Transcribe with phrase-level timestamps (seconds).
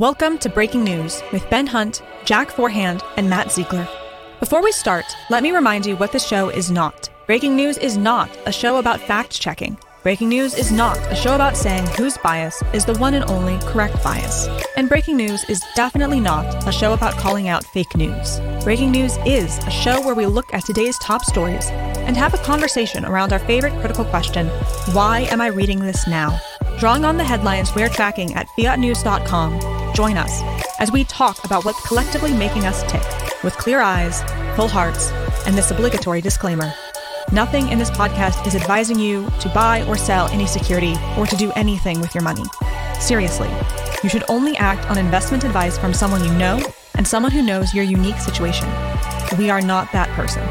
[0.00, 3.86] Welcome to Breaking News with Ben Hunt, Jack Forehand, and Matt Ziegler.
[4.38, 7.10] Before we start, let me remind you what the show is not.
[7.26, 9.76] Breaking News is not a show about fact checking.
[10.02, 13.58] Breaking News is not a show about saying whose bias is the one and only
[13.70, 14.48] correct bias.
[14.74, 18.40] And Breaking News is definitely not a show about calling out fake news.
[18.64, 22.38] Breaking News is a show where we look at today's top stories and have a
[22.38, 24.48] conversation around our favorite critical question
[24.94, 26.40] why am I reading this now?
[26.78, 30.40] Drawing on the headlines we're tracking at fiatnews.com, join us
[30.78, 33.02] as we talk about what's collectively making us tick
[33.44, 34.22] with clear eyes,
[34.56, 35.10] full hearts,
[35.46, 36.72] and this obligatory disclaimer.
[37.32, 41.36] Nothing in this podcast is advising you to buy or sell any security or to
[41.36, 42.44] do anything with your money.
[42.98, 43.50] Seriously,
[44.02, 46.58] you should only act on investment advice from someone you know
[46.94, 48.70] and someone who knows your unique situation.
[49.36, 50.42] We are not that person.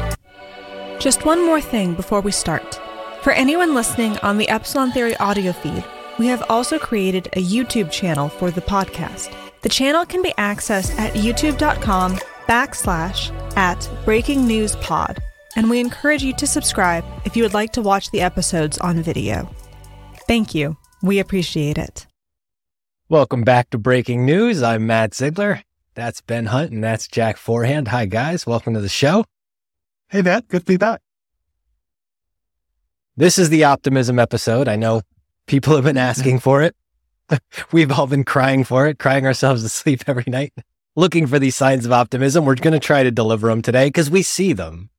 [1.00, 2.80] Just one more thing before we start.
[3.22, 5.84] For anyone listening on the Epsilon Theory audio feed,
[6.20, 9.34] we have also created a YouTube channel for the podcast.
[9.62, 15.18] The channel can be accessed at youtube.com backslash at breaking news pod
[15.56, 19.02] and we encourage you to subscribe if you would like to watch the episodes on
[19.02, 19.48] video.
[20.28, 20.76] Thank you.
[21.02, 22.06] We appreciate it.
[23.08, 24.62] Welcome back to Breaking News.
[24.62, 25.62] I'm Matt Ziegler.
[25.94, 27.88] That's Ben Hunt and that's Jack Forehand.
[27.88, 28.46] Hi, guys.
[28.46, 29.24] Welcome to the show.
[30.10, 30.48] Hey, Matt.
[30.48, 31.00] Good to be back.
[33.16, 34.68] This is the optimism episode.
[34.68, 35.00] I know
[35.46, 36.74] people have been asking for it.
[37.72, 40.52] We've all been crying for it, crying ourselves to sleep every night,
[40.96, 42.44] looking for these signs of optimism.
[42.44, 44.90] We're going to try to deliver them today because we see them.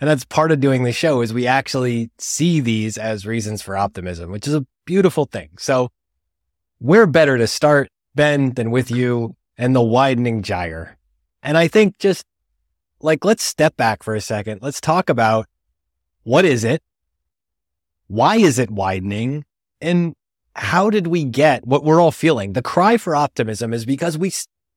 [0.00, 3.76] And that's part of doing the show is we actually see these as reasons for
[3.76, 5.50] optimism, which is a beautiful thing.
[5.58, 5.90] So
[6.80, 10.96] we're better to start, Ben, than with you and the widening gyre.
[11.42, 12.24] And I think just
[13.00, 14.62] like, let's step back for a second.
[14.62, 15.46] Let's talk about
[16.22, 16.82] what is it?
[18.06, 19.44] Why is it widening?
[19.80, 20.14] And
[20.56, 22.52] how did we get what we're all feeling?
[22.52, 24.32] The cry for optimism is because we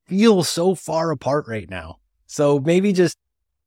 [0.06, 1.98] feel so far apart right now.
[2.26, 3.18] So maybe just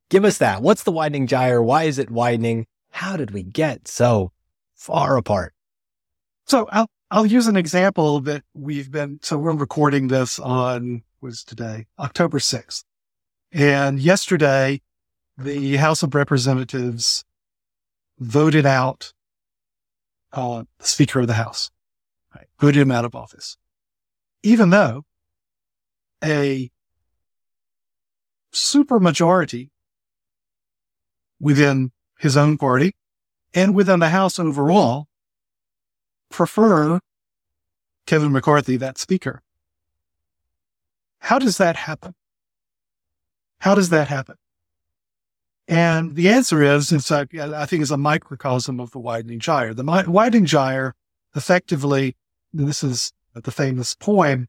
[0.09, 0.61] Give us that.
[0.61, 1.61] What's the widening gyre?
[1.61, 2.67] Why is it widening?
[2.91, 4.31] How did we get so
[4.75, 5.53] far apart?
[6.45, 11.43] So I'll, I'll use an example that we've been, so we're recording this on, was
[11.43, 12.83] today, October 6th.
[13.51, 14.81] And yesterday,
[15.37, 17.25] the House of Representatives
[18.19, 19.11] voted out
[20.35, 21.71] uh, the Speaker of the House,
[22.35, 23.57] right, voted him out of office.
[24.43, 25.05] Even though
[26.23, 26.69] a
[28.53, 29.69] supermajority
[31.39, 32.95] within his own party
[33.53, 35.07] and within the House overall
[36.29, 36.99] prefer
[38.05, 39.41] Kevin McCarthy, that speaker.
[41.19, 42.13] How does that happen?
[43.59, 44.35] How does that happen?
[45.67, 49.73] And the answer is, it's a, I think, is a microcosm of the widening gyre.
[49.73, 50.93] The mi- widening gyre
[51.35, 52.15] effectively,
[52.53, 54.47] this is the famous poem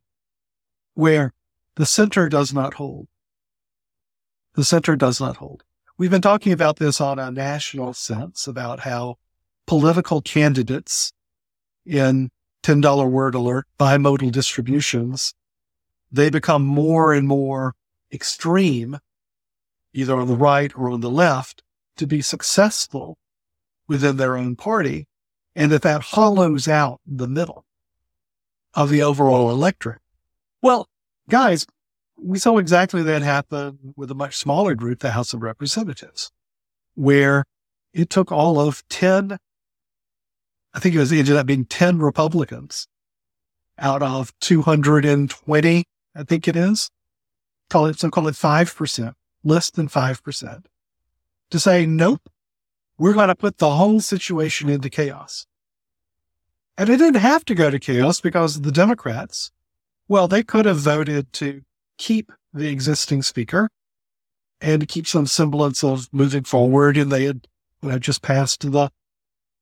[0.94, 1.32] where
[1.77, 3.09] the center does not hold.
[4.54, 5.65] The center does not hold.
[5.99, 9.16] We've been talking about this on a national sense about how
[9.66, 11.12] political candidates
[11.84, 12.31] in
[12.62, 15.34] $10 word alert bimodal distributions,
[16.10, 17.75] they become more and more
[18.12, 18.98] extreme,
[19.97, 21.62] either on the right or on the left,
[21.97, 23.19] to be successful
[23.89, 25.07] within their own party,
[25.55, 27.65] and that that hollows out the middle
[28.75, 30.03] of the overall electorate.
[30.61, 30.89] Well,
[31.31, 31.67] guys,
[32.19, 36.31] we saw exactly that happen with a much smaller group, the House of Representatives,
[36.95, 37.45] where
[37.93, 39.39] it took all of 10,
[40.75, 42.87] I think it was, it ended up being 10 Republicans
[43.78, 45.84] out of 220,
[46.15, 46.91] I think it is.
[47.69, 49.15] Call it, so call it 5%,
[49.45, 50.65] less than 5%,
[51.51, 52.29] to say, nope,
[52.99, 55.47] we're going to put the whole situation into chaos.
[56.79, 59.51] And it didn't have to go to chaos because the Democrats,
[60.09, 61.63] well, they could have voted to
[61.97, 63.71] keep the existing speaker
[64.61, 66.97] and keep some semblance of moving forward.
[66.97, 67.47] And they had
[67.83, 68.91] you know, just passed the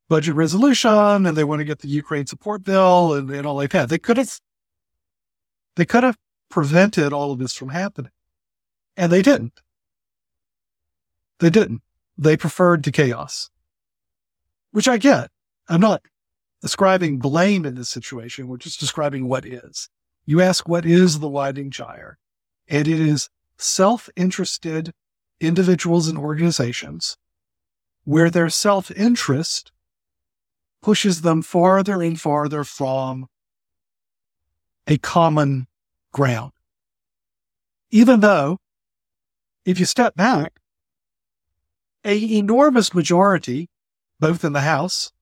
[0.08, 3.70] budget resolution and they want to get the Ukraine support bill and, and all like
[3.70, 3.88] that.
[3.88, 4.40] They could have,
[5.76, 6.18] they could have
[6.50, 8.12] prevented all of this from happening
[8.96, 9.60] and they didn't.
[11.40, 11.82] They didn't.
[12.16, 13.50] They preferred to chaos,
[14.70, 15.30] which I get.
[15.68, 16.02] I'm not
[16.62, 18.48] ascribing blame in this situation.
[18.48, 19.88] We're just describing what is.
[20.26, 22.18] You ask, what is the widening gyre?
[22.68, 23.28] And it is
[23.58, 24.92] self interested
[25.40, 27.16] individuals and organizations
[28.04, 29.72] where their self interest
[30.82, 33.26] pushes them farther and farther from
[34.86, 35.66] a common
[36.12, 36.52] ground.
[37.90, 38.58] Even though,
[39.64, 40.60] if you step back,
[42.04, 43.68] a enormous majority,
[44.20, 45.12] both in the House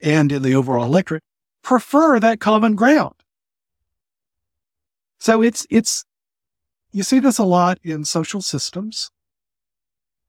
[0.00, 1.22] and in the overall electorate,
[1.62, 3.14] prefer that common ground.
[5.18, 6.04] So it's, it's,
[6.92, 9.10] you see this a lot in social systems.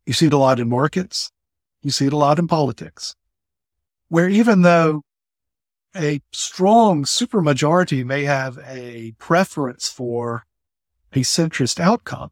[0.06, 1.31] You see it a lot in markets.
[1.81, 3.16] You see it a lot in politics,
[4.07, 5.01] where even though
[5.95, 10.45] a strong supermajority may have a preference for
[11.13, 12.31] a centrist outcome,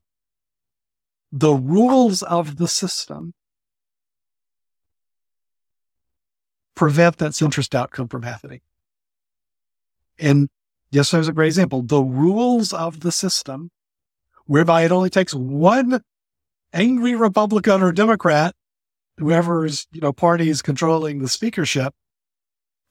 [1.36, 3.34] the rules of the system
[6.76, 8.62] prevent that centrist outcome from happening.
[10.20, 10.48] And
[10.92, 11.82] yes, there's a great example.
[11.82, 13.72] The rules of the system,
[14.46, 16.04] whereby it only takes one
[16.72, 18.54] angry Republican or Democrat
[19.18, 21.96] whoever's, you know, party is controlling the speakership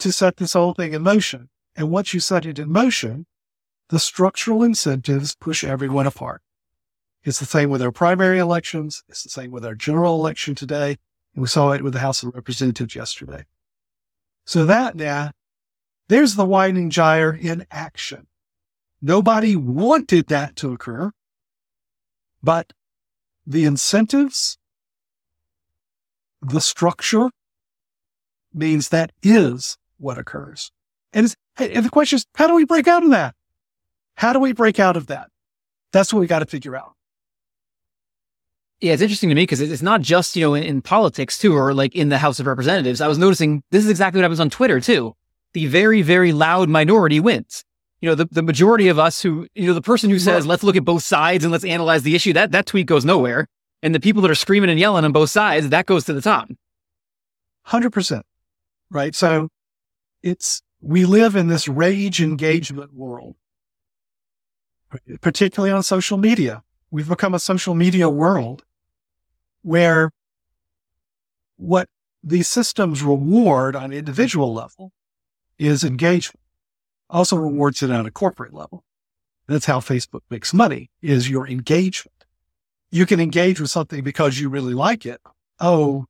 [0.01, 1.49] to set this whole thing in motion.
[1.77, 3.27] And once you set it in motion,
[3.89, 6.43] the structural incentives push everyone apart.
[7.25, 9.05] It's the same with our primary elections.
[9.09, 10.97] It's the same with our general election today.
[11.35, 13.45] And we saw it with the House of Representatives yesterday.
[14.45, 15.31] So that now,
[16.09, 18.27] there's the widening gyre in action.
[19.01, 21.13] Nobody wanted that to occur,
[22.43, 22.73] but
[23.47, 24.59] the incentives
[26.41, 27.31] the structure
[28.53, 30.73] means that is what occurs.
[31.13, 33.35] And, and the question is, how do we break out of that?
[34.17, 35.29] How do we break out of that?
[35.93, 36.95] That's what we got to figure out.
[38.83, 41.57] Yeah, it's interesting to me because it's not just, you know, in, in, politics too,
[41.57, 43.01] or like in the House of Representatives.
[43.01, 45.15] I was noticing this is exactly what happens on Twitter too.
[45.53, 47.65] The very, very loud minority wins.
[48.01, 50.65] You know, the, the majority of us who, you know, the person who says, let's
[50.65, 53.47] look at both sides and let's analyze the issue, that, that tweet goes nowhere.
[53.85, 56.21] And the people that are screaming and yelling on both sides, that goes to the
[56.21, 56.49] top.
[57.69, 58.23] 100%.
[58.91, 59.15] Right.
[59.15, 59.49] So
[60.25, 63.37] it's, we live in this rage engagement world,
[65.21, 66.65] particularly on social media.
[66.91, 68.65] We've become a social media world
[69.63, 70.11] where
[71.57, 71.89] what
[72.23, 74.93] these systems reward on an individual level
[75.59, 76.41] is engagement.
[77.11, 78.85] Also rewards it on a corporate level.
[79.47, 82.23] That's how Facebook makes money is your engagement
[82.93, 85.21] you can engage with something because you really like it.
[85.59, 86.05] Oh,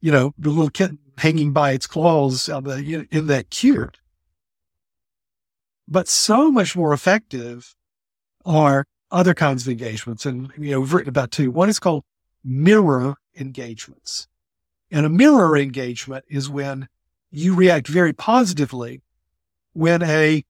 [0.00, 3.98] you know, the little kitten hanging by its claws the, in that cute.
[5.88, 7.74] But so much more effective
[8.44, 10.26] are other kinds of engagements.
[10.26, 11.50] And, you know, we've written about two.
[11.50, 12.04] One is called
[12.44, 14.28] mirror engagements.
[14.90, 16.88] And a mirror engagement is when
[17.30, 19.02] you react very positively
[19.72, 20.44] when a,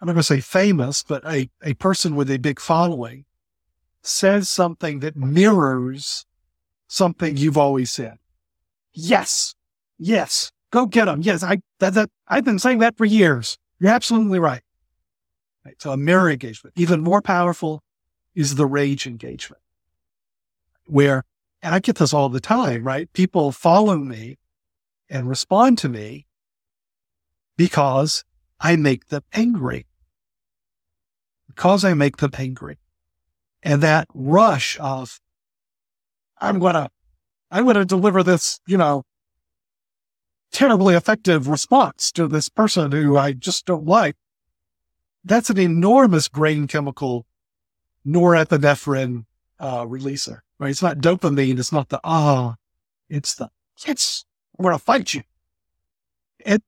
[0.00, 3.24] I'm not going to say famous, but a, a person with a big following
[4.02, 6.26] says something that mirrors
[6.88, 8.18] something you've always said.
[8.92, 9.54] Yes.
[9.98, 10.50] Yes.
[10.70, 11.22] Go get them.
[11.22, 11.42] Yes.
[11.42, 13.56] I, that, that, I've been saying that for years.
[13.78, 14.62] You're absolutely right.
[15.64, 15.80] right.
[15.80, 17.82] So a mirror engagement, even more powerful
[18.34, 19.62] is the rage engagement
[20.86, 21.24] where,
[21.62, 23.12] and I get this all the time, right?
[23.12, 24.38] People follow me
[25.08, 26.26] and respond to me
[27.56, 28.24] because
[28.60, 29.86] I make them angry.
[31.46, 32.78] Because I make them angry
[33.62, 35.20] and that rush of,
[36.40, 36.90] I'm going to,
[37.50, 39.04] I'm going to deliver this, you know,
[40.50, 44.16] terribly effective response to this person who I just don't like.
[45.24, 47.26] That's an enormous brain chemical
[48.06, 49.24] norepinephrine
[49.60, 50.70] uh, releaser, right?
[50.70, 51.58] It's not dopamine.
[51.58, 52.54] It's not the, ah, oh,
[53.10, 53.50] it's the,
[53.84, 54.24] yes,
[54.56, 55.22] I'm going to fight you.
[56.46, 56.62] And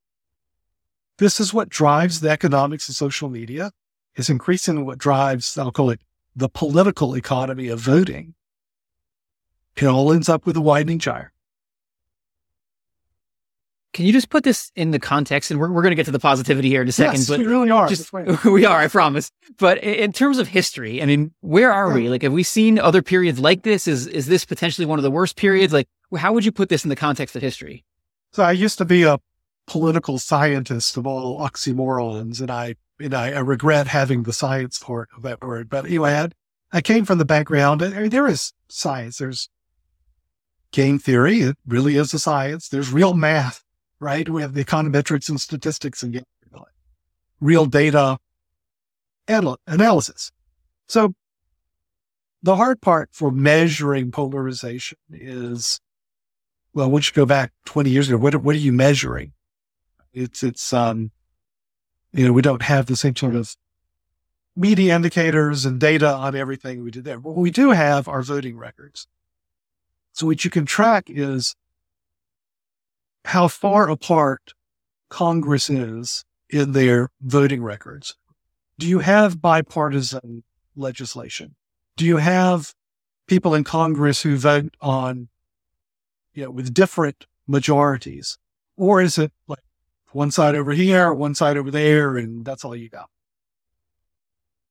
[1.19, 3.71] this is what drives the economics of social media.
[4.17, 6.01] It's increasingly what drives, I'll call it
[6.35, 8.35] the political economy of voting,
[9.77, 11.33] it all ends up with a widening gyre.
[13.95, 15.51] Can you just put this in the context?
[15.51, 17.21] And we're, we're going to get to the positivity here in a second.
[17.21, 17.89] Yes, but we really are.
[17.89, 18.13] Just,
[18.45, 19.31] we are, I promise.
[19.57, 22.09] But in terms of history, I mean, where are we?
[22.09, 23.89] Like, have we seen other periods like this?
[23.89, 25.73] Is is this potentially one of the worst periods?
[25.73, 27.85] Like, how would you put this in the context of history?
[28.33, 29.19] So I used to be a
[29.67, 35.09] political scientist of all oxymorons, and I and I, I, regret having the science part
[35.17, 35.69] of that word.
[35.69, 36.35] But anyway, I, had,
[36.73, 37.83] I came from the background.
[37.83, 39.19] I mean, there is science.
[39.19, 39.49] There's
[40.71, 41.41] game theory.
[41.41, 42.69] It really is a science.
[42.69, 43.64] There's real math,
[44.05, 44.29] right?
[44.29, 46.23] We have the econometrics and statistics and
[47.41, 48.19] real data
[49.29, 50.31] anal- analysis.
[50.87, 51.15] So
[52.43, 55.81] the hard part for measuring polarization is,
[56.75, 59.33] well, once you go back 20 years ago, what, what are you measuring?
[60.13, 61.11] It's, it's, um,
[62.13, 63.57] you know, we don't have the same sort of
[64.55, 67.19] media indicators and data on everything we did there.
[67.19, 69.09] What we do have are voting records.
[70.13, 71.57] So what you can track is
[73.25, 74.55] how far apart
[75.09, 78.17] Congress is in their voting records.
[78.79, 80.43] Do you have bipartisan
[80.77, 81.55] legislation?
[81.97, 82.75] Do you have
[83.27, 85.29] people in Congress who vote on,
[86.33, 88.39] you know, with different majorities?
[88.77, 89.61] Or is it like
[90.15, 93.11] one side over here, one side over there, and that's all you got.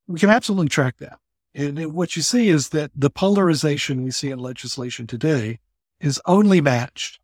[0.07, 1.19] we can absolutely track that.
[1.53, 5.60] And what you see is that the polarization we see in legislation today
[6.00, 7.19] is only matched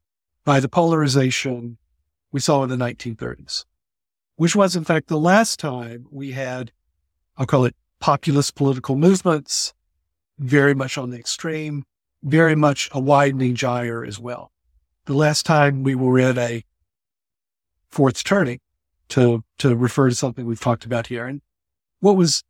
[0.49, 1.77] by the polarization
[2.31, 3.65] we saw in the 1930s,
[4.35, 6.71] which was in fact the last time we had,
[7.37, 9.75] I'll call it populist political movements,
[10.39, 11.83] very much on the extreme,
[12.23, 14.51] very much a widening gyre as well.
[15.05, 16.63] The last time we were in a
[17.91, 18.59] fourth turning
[19.09, 21.27] to, to refer to something we've talked about here.
[21.27, 21.41] And
[21.99, 22.43] what was,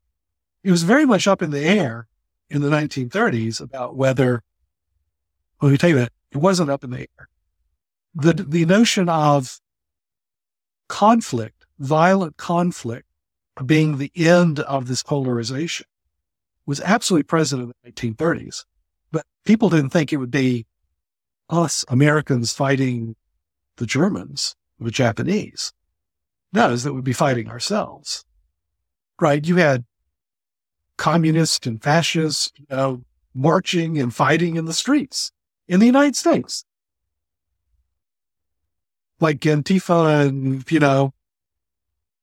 [0.63, 2.07] it was very much up in the air
[2.49, 4.41] in the 1930s about whether,
[5.59, 7.27] well, let me tell you that it wasn't up in the air.
[8.15, 9.59] The, the notion of
[10.87, 13.05] conflict, violent conflict
[13.65, 15.85] being the end of this polarization
[16.65, 18.65] was absolutely present in the 1930s.
[19.11, 20.65] But people didn't think it would be
[21.49, 23.15] us Americans fighting
[23.77, 25.73] the Germans, the Japanese.
[26.53, 28.25] No, that we'd be fighting ourselves.
[29.19, 29.45] Right?
[29.45, 29.85] You had
[30.97, 35.31] communists and fascists, you know, marching and fighting in the streets
[35.67, 36.65] in the United States.
[39.19, 41.13] Like Antifa and, you know,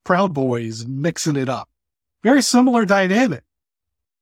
[0.05, 1.69] Proud Boys mixing it up.
[2.23, 3.45] Very similar dynamic.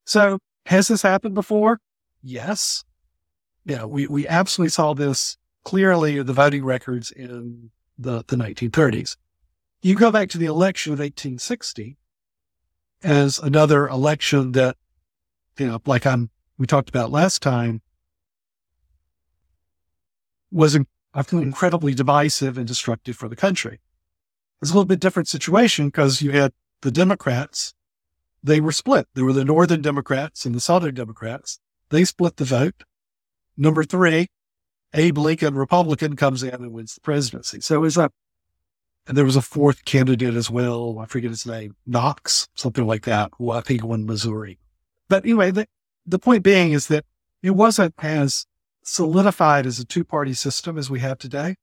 [0.04, 1.80] So has this happened before?
[2.22, 2.84] Yes.
[3.64, 9.16] Yeah, we, we absolutely saw this clearly in the voting records in the, the 1930s.
[9.82, 11.96] You go back to the election of 1860
[13.02, 14.76] as another election that,
[15.58, 17.82] you know, like I'm, we talked about last time,
[20.50, 20.78] was
[21.32, 23.80] incredibly divisive and destructive for the country.
[24.60, 27.74] It's a little bit different situation because you had the Democrats
[28.44, 29.08] they were split.
[29.14, 31.58] There were the Northern Democrats and the Southern Democrats.
[31.88, 32.84] They split the vote.
[33.56, 34.28] Number three,
[34.92, 37.62] Abe Lincoln, Republican, comes in and wins the presidency.
[37.62, 38.10] So it was a,
[39.06, 40.98] and there was a fourth candidate as well.
[40.98, 43.30] I forget his name, Knox, something like that.
[43.38, 44.58] Who I think won Missouri.
[45.08, 45.66] But anyway, the,
[46.04, 47.06] the point being is that
[47.42, 48.46] it wasn't as
[48.84, 51.56] solidified as a two party system as we have today.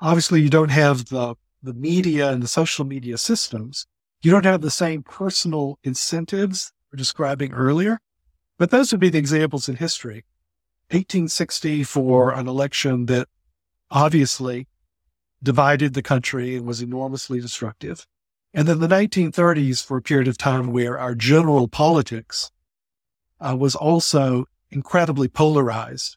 [0.00, 3.86] Obviously, you don't have the, the media and the social media systems
[4.22, 7.98] you don't have the same personal incentives we're describing earlier,
[8.56, 10.24] but those would be the examples in history.
[10.90, 13.26] 1860 for an election that
[13.90, 14.68] obviously
[15.42, 18.06] divided the country and was enormously destructive.
[18.54, 22.52] And then the 1930s for a period of time where our general politics
[23.40, 26.16] uh, was also incredibly polarized,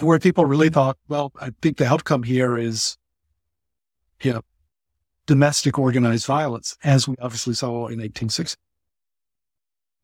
[0.00, 2.96] where people really thought, well, I think the outcome here is,
[4.22, 4.42] you know,
[5.26, 8.58] domestic organized violence, as we obviously saw in 1860.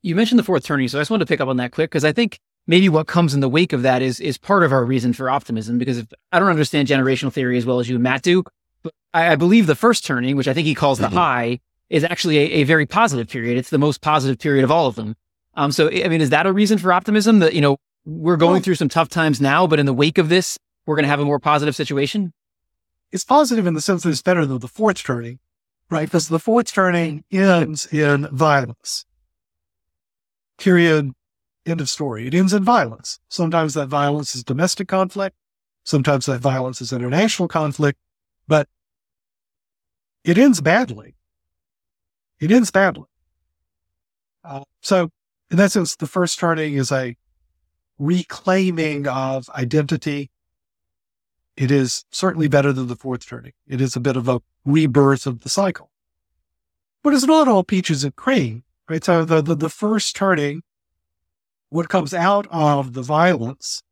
[0.02, 1.90] You mentioned the fourth turning, so I just wanted to pick up on that quick
[1.90, 4.72] because I think maybe what comes in the wake of that is is part of
[4.72, 5.76] our reason for optimism.
[5.76, 8.42] Because if, I don't understand generational theory as well as you and Matt do,
[8.82, 11.16] but I, I believe the first turning, which I think he calls the mm-hmm.
[11.16, 13.58] high, is actually a, a, very positive period.
[13.58, 15.16] It's the most positive period of all of them.
[15.54, 18.62] Um, so I mean, is that a reason for optimism that you know we're going
[18.62, 21.20] through some tough times now, but in the wake of this, we're going to have
[21.20, 22.32] a more positive situation?
[23.12, 25.38] it's positive in the sense that it's better than the fourth turning,
[25.90, 26.06] right?
[26.06, 29.04] Because the fourth turning ends in violence.
[30.58, 31.12] Period.
[31.66, 32.26] End of story.
[32.26, 33.18] It ends in violence.
[33.28, 35.36] Sometimes that violence is domestic conflict.
[35.84, 37.98] Sometimes that violence is international conflict,
[38.46, 38.68] but
[40.24, 41.16] it ends badly.
[42.38, 43.08] It ends badly.
[44.42, 45.10] Uh, so
[45.50, 47.16] in that sense, the first turning is a
[48.00, 50.30] reclaiming of identity
[51.60, 53.52] it is certainly better than the fourth turning.
[53.68, 55.90] It is a bit of a rebirth of the cycle.
[57.02, 59.04] But it's not all peaches and cream, right?
[59.04, 60.62] So the, the, the first turning,
[61.68, 63.82] what comes out of the violence,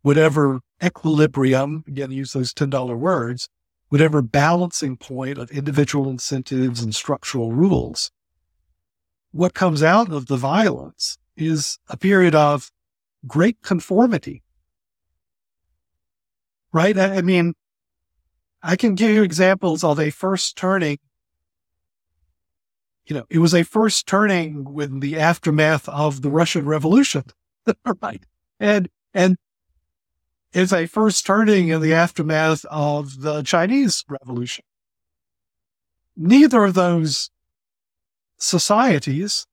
[0.00, 3.50] whatever equilibrium, again, use those $10 words,
[3.90, 8.10] whatever balancing point of individual incentives and structural rules,
[9.30, 12.70] what comes out of the violence is a period of
[13.26, 14.42] great conformity
[16.72, 16.96] right?
[16.96, 17.54] I, I mean,
[18.62, 20.98] I can give you examples of a first turning.
[23.06, 27.24] You know, it was a first turning with the aftermath of the Russian Revolution,
[28.02, 28.22] right?
[28.58, 29.36] And and
[30.52, 34.64] it's a first turning in the aftermath of the Chinese Revolution.
[36.16, 37.30] Neither of those
[38.36, 39.46] societies,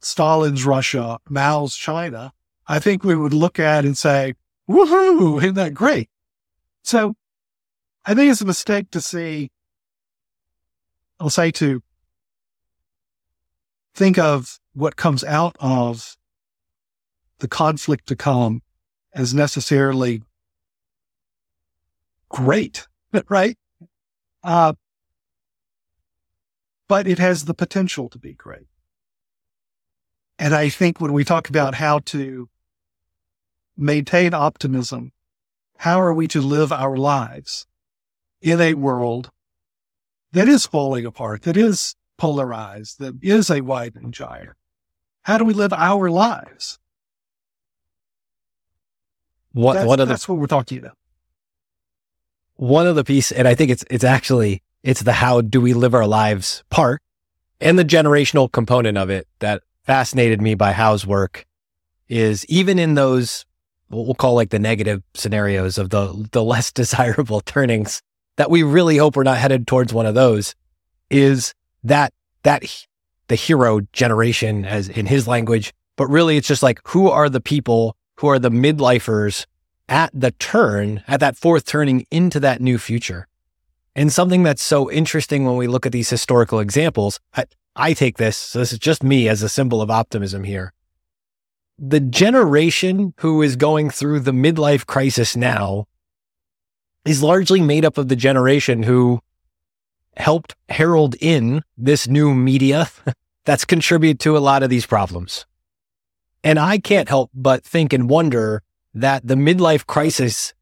[0.00, 2.32] Stalin's Russia, Mao's China,
[2.68, 4.34] I think we would look at and say,
[4.68, 6.10] woohoo, isn't that great?
[6.82, 7.16] So
[8.04, 9.50] I think it's a mistake to say,
[11.18, 11.82] I'll say to
[13.94, 16.16] think of what comes out of
[17.38, 18.62] the conflict to come
[19.14, 20.22] as necessarily
[22.28, 22.86] great,
[23.28, 23.56] right?
[24.44, 24.74] Uh,
[26.86, 28.66] but it has the potential to be great.
[30.38, 32.48] And I think when we talk about how to
[33.78, 35.12] maintain optimism,
[35.78, 37.66] how are we to live our lives
[38.42, 39.30] in a world
[40.32, 44.56] that is falling apart, that is polarized, that is a widening gyre?
[45.22, 46.78] How do we live our lives?
[49.52, 50.96] What, that's, one of the, that's what we're talking about.
[52.56, 55.74] One of the piece, and I think it's it's actually it's the how do we
[55.74, 57.00] live our lives part
[57.60, 61.44] and the generational component of it that fascinated me by Howe's work
[62.08, 63.47] is even in those what
[63.90, 68.02] we'll call like the negative scenarios of the the less desirable turnings
[68.36, 70.54] that we really hope we're not headed towards one of those
[71.10, 71.54] is
[71.84, 72.12] that
[72.44, 72.64] that
[73.28, 75.72] the hero generation as in his language.
[75.96, 79.46] But really it's just like who are the people who are the midlifers
[79.88, 83.26] at the turn at that fourth turning into that new future?
[83.94, 88.16] And something that's so interesting when we look at these historical examples I, I take
[88.16, 90.72] this so this is just me as a symbol of optimism here
[91.78, 95.86] the generation who is going through the midlife crisis now
[97.04, 99.20] is largely made up of the generation who
[100.16, 102.88] helped herald in this new media
[103.44, 105.46] that's contributed to a lot of these problems.
[106.42, 110.54] And I can't help but think and wonder that the midlife crisis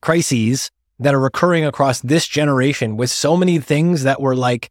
[0.00, 4.70] crises that are occurring across this generation with so many things that were like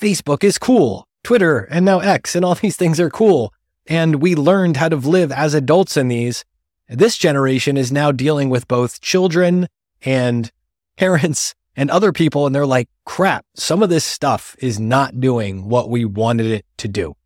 [0.00, 3.52] Facebook is cool, Twitter and now X and all these things are cool
[3.90, 6.44] and we learned how to live as adults in these.
[6.88, 9.66] This generation is now dealing with both children
[10.02, 10.50] and
[10.96, 12.46] parents and other people.
[12.46, 16.64] And they're like, crap, some of this stuff is not doing what we wanted it
[16.78, 17.16] to do.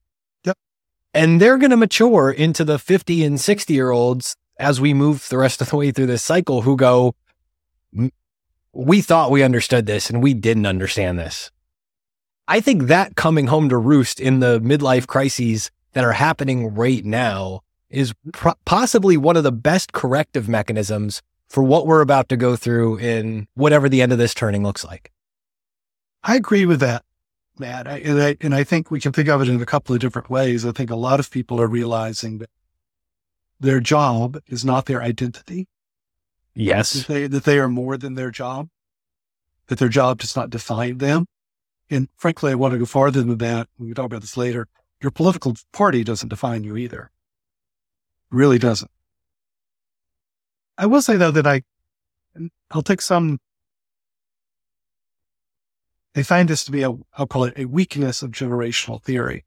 [0.45, 0.57] Yep.
[1.13, 5.29] And they're going to mature into the 50 and 60 year olds as we move
[5.29, 7.15] the rest of the way through this cycle who go,
[8.73, 11.51] we thought we understood this and we didn't understand this.
[12.49, 17.05] I think that coming home to roost in the midlife crises that are happening right
[17.05, 18.13] now is
[18.65, 23.47] possibly one of the best corrective mechanisms for what we're about to go through in
[23.55, 25.13] whatever the end of this turning looks like.
[26.23, 27.05] I agree with that,
[27.59, 27.87] Matt.
[27.87, 30.01] I, and, I, and I think we can think of it in a couple of
[30.01, 30.67] different ways.
[30.67, 32.51] I think a lot of people are realizing that
[33.61, 35.69] their job is not their identity.
[36.55, 36.93] Yes.
[36.93, 38.69] That they, that they are more than their job,
[39.69, 41.27] that their job does not define them.
[41.91, 43.69] And frankly, I want to go farther than that.
[43.79, 44.67] We can talk about this later
[45.05, 47.11] your political party doesn't define you either.
[48.33, 48.91] It really doesn't.
[50.79, 51.63] I will say though that I,
[52.71, 53.39] I'll take some,
[56.17, 59.45] I find this to be a, I'll call it a weakness of generational theory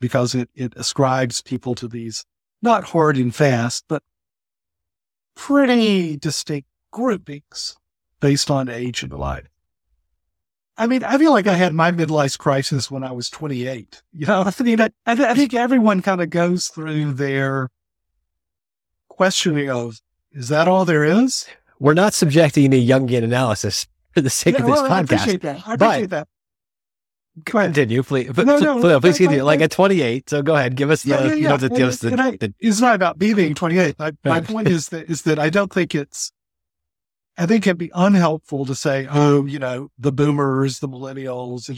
[0.00, 2.24] because it, it ascribes people to these
[2.60, 4.02] not hard and fast, but
[5.36, 7.76] pretty distinct groupings
[8.18, 9.46] based on age and life.
[10.78, 14.00] I mean, I feel like I had my midlife crisis when I was 28.
[14.12, 17.68] You know, I mean, I, I think everyone kind of goes through their
[19.08, 20.00] questioning of,
[20.32, 21.46] is that all there is?
[21.80, 24.90] We're not subjecting to Jungian analysis for the sake yeah, of this well, podcast.
[24.90, 25.68] I appreciate that.
[25.68, 26.28] I appreciate that.
[27.44, 27.74] Go ahead.
[27.74, 28.30] Continue, please.
[28.32, 29.42] But, no, no, please, please continue.
[29.42, 30.30] Like at 28.
[30.30, 30.76] So go ahead.
[30.76, 33.18] Give us the, yeah, yeah, you know, the, and, the, I, the, it's not about
[33.20, 33.96] me being 28.
[33.98, 36.32] I, my point is that, is that I don't think it's,
[37.38, 41.70] I think it'd be unhelpful to say, oh, you know, the boomers, the millennials.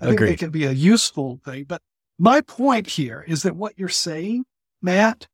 [0.00, 1.64] I think it can be a useful thing.
[1.64, 1.80] But
[2.18, 4.46] my point here is that what you're saying,
[4.82, 5.28] Matt,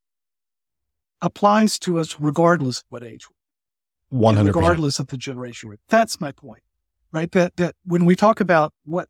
[1.22, 3.26] applies to us regardless of what age.
[4.10, 5.74] 100 Regardless of the generation.
[5.88, 6.62] That's my point,
[7.10, 7.32] right?
[7.32, 9.08] That, that when we talk about what,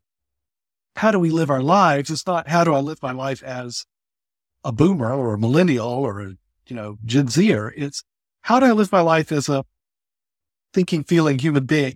[0.95, 2.09] how do we live our lives?
[2.09, 3.85] It's not how do I live my life as
[4.63, 6.29] a boomer or a millennial or a,
[6.67, 7.73] you know, Gen Zer.
[7.75, 8.05] It's
[8.43, 9.65] how do I live my life as a
[10.73, 11.95] thinking, feeling human being,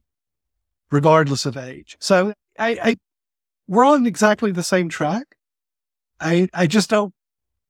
[0.91, 1.97] regardless of age.
[1.99, 2.95] So I, I
[3.67, 5.35] we're on exactly the same track.
[6.19, 7.13] I, I just don't,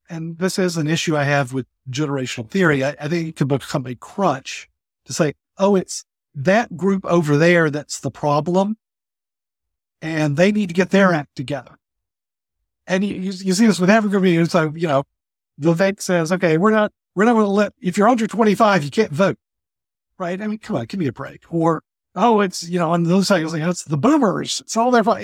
[0.09, 2.83] and this is an issue I have with generational theory.
[2.83, 4.69] I, I think it could become a crutch
[5.05, 8.77] to say, oh, it's that group over there that's the problem.
[10.01, 11.77] And they need to get their act together.
[12.85, 14.49] And you, you, you see this with every group.
[14.49, 15.03] So, you know,
[15.59, 18.91] Vivek says, okay, we're not, we're not going to let, if you're under 25, you
[18.91, 19.37] can't vote
[20.19, 20.41] right?
[20.41, 21.43] I mean, come on, give me a break.
[21.49, 21.83] Or,
[22.15, 24.61] oh, it's, you know, on those sides, like, oh, it's the boomers.
[24.61, 25.19] It's all their fault.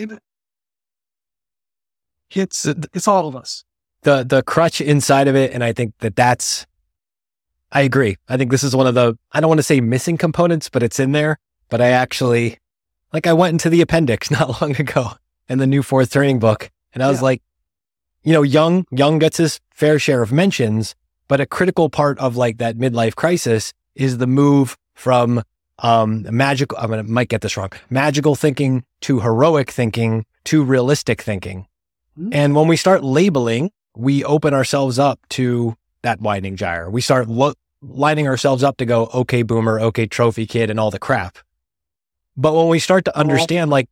[2.32, 3.64] It's, it's all of us.
[4.04, 5.52] The, the crutch inside of it.
[5.52, 6.66] And I think that that's,
[7.72, 8.18] I agree.
[8.28, 10.84] I think this is one of the, I don't want to say missing components, but
[10.84, 11.40] it's in there.
[11.70, 12.60] But I actually,
[13.12, 15.12] like, I went into the appendix not long ago
[15.50, 16.70] in the new fourth turning book.
[16.94, 17.24] And I was yeah.
[17.24, 17.42] like,
[18.24, 20.96] you know, Jung, Jung gets his fair share of mentions,
[21.28, 25.44] but a critical part of like that midlife crisis is the move from
[25.80, 31.68] um, magical, to might get this wrong, magical thinking to heroic thinking to realistic thinking.
[32.18, 32.30] Mm-hmm.
[32.32, 36.90] And when we start labeling we open ourselves up to that widening gyre.
[36.90, 40.92] We start lo- lining ourselves up to go, okay, boomer, okay, trophy kid, and all
[40.92, 41.38] the crap.
[42.36, 43.90] But when we start to understand like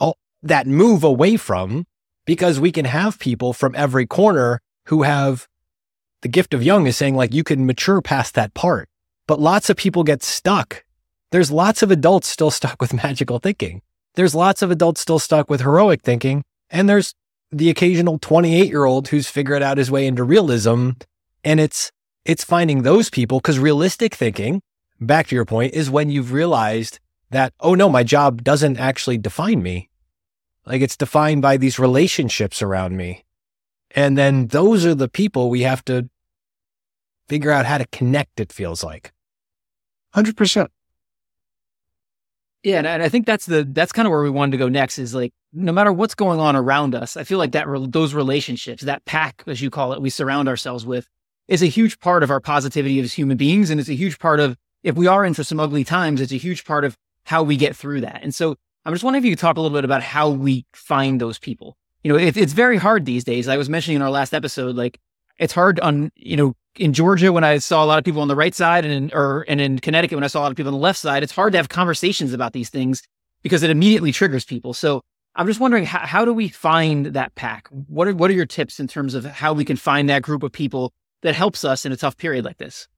[0.00, 1.86] all that move away from,
[2.24, 5.46] because we can have people from every corner who have
[6.22, 8.88] the gift of Jung is saying like you can mature past that part.
[9.26, 10.84] But lots of people get stuck.
[11.30, 13.82] There's lots of adults still stuck with magical thinking.
[14.14, 16.44] There's lots of adults still stuck with heroic thinking.
[16.70, 17.14] And there's
[17.50, 20.90] the occasional 28 year old who's figured out his way into realism.
[21.42, 21.90] And it's,
[22.24, 24.62] it's finding those people because realistic thinking,
[25.00, 29.18] back to your point, is when you've realized that, oh no, my job doesn't actually
[29.18, 29.90] define me.
[30.66, 33.24] Like it's defined by these relationships around me.
[33.90, 36.08] And then those are the people we have to
[37.28, 39.12] figure out how to connect, it feels like.
[40.14, 40.68] 100%.
[42.62, 44.98] Yeah, and I think that's the that's kind of where we wanted to go next.
[44.98, 48.82] Is like no matter what's going on around us, I feel like that those relationships,
[48.84, 51.06] that pack as you call it, we surround ourselves with,
[51.46, 54.40] is a huge part of our positivity as human beings, and it's a huge part
[54.40, 57.42] of if we are in for some ugly times, it's a huge part of how
[57.42, 58.20] we get through that.
[58.22, 60.64] And so I'm just wondering if you could talk a little bit about how we
[60.72, 61.76] find those people.
[62.02, 63.46] You know, it, it's very hard these days.
[63.46, 65.00] I was mentioning in our last episode, like
[65.38, 68.28] it's hard on you know in Georgia when I saw a lot of people on
[68.28, 70.56] the right side, and in, or and in Connecticut when I saw a lot of
[70.56, 73.02] people on the left side, it's hard to have conversations about these things
[73.42, 74.74] because it immediately triggers people.
[74.74, 75.02] So
[75.36, 77.68] I'm just wondering how, how do we find that pack?
[77.68, 80.42] What are what are your tips in terms of how we can find that group
[80.42, 82.88] of people that helps us in a tough period like this?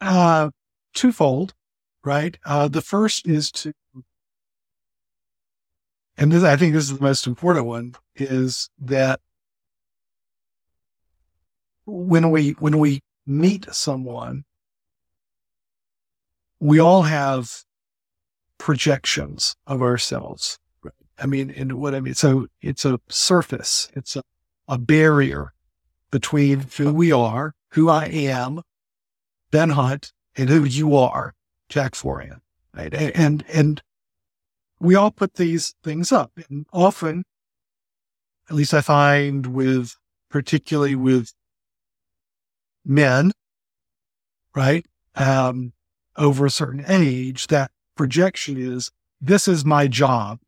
[0.00, 0.50] Uh,
[0.94, 1.54] twofold,
[2.04, 2.36] right?
[2.44, 3.72] Uh, the first is to,
[6.18, 9.20] and this, I think this is the most important one, is that
[11.86, 14.44] when we when we meet someone,
[16.60, 17.64] we all have
[18.58, 20.58] projections of ourselves.
[21.18, 24.22] I mean, and what I mean, so it's a surface, it's a,
[24.66, 25.52] a barrier
[26.10, 28.62] between who we are, who I am,
[29.50, 31.34] Ben Hunt, and who you are,
[31.68, 32.40] Jack Forehand.
[32.74, 32.92] Right?
[32.94, 33.82] And and
[34.80, 37.24] we all put these things up, and often,
[38.48, 39.96] at least I find with
[40.28, 41.32] particularly with
[42.84, 43.32] men,
[44.54, 44.86] right?
[45.14, 45.72] Um,
[46.16, 48.90] over a certain age, that projection is
[49.20, 50.40] this is my job.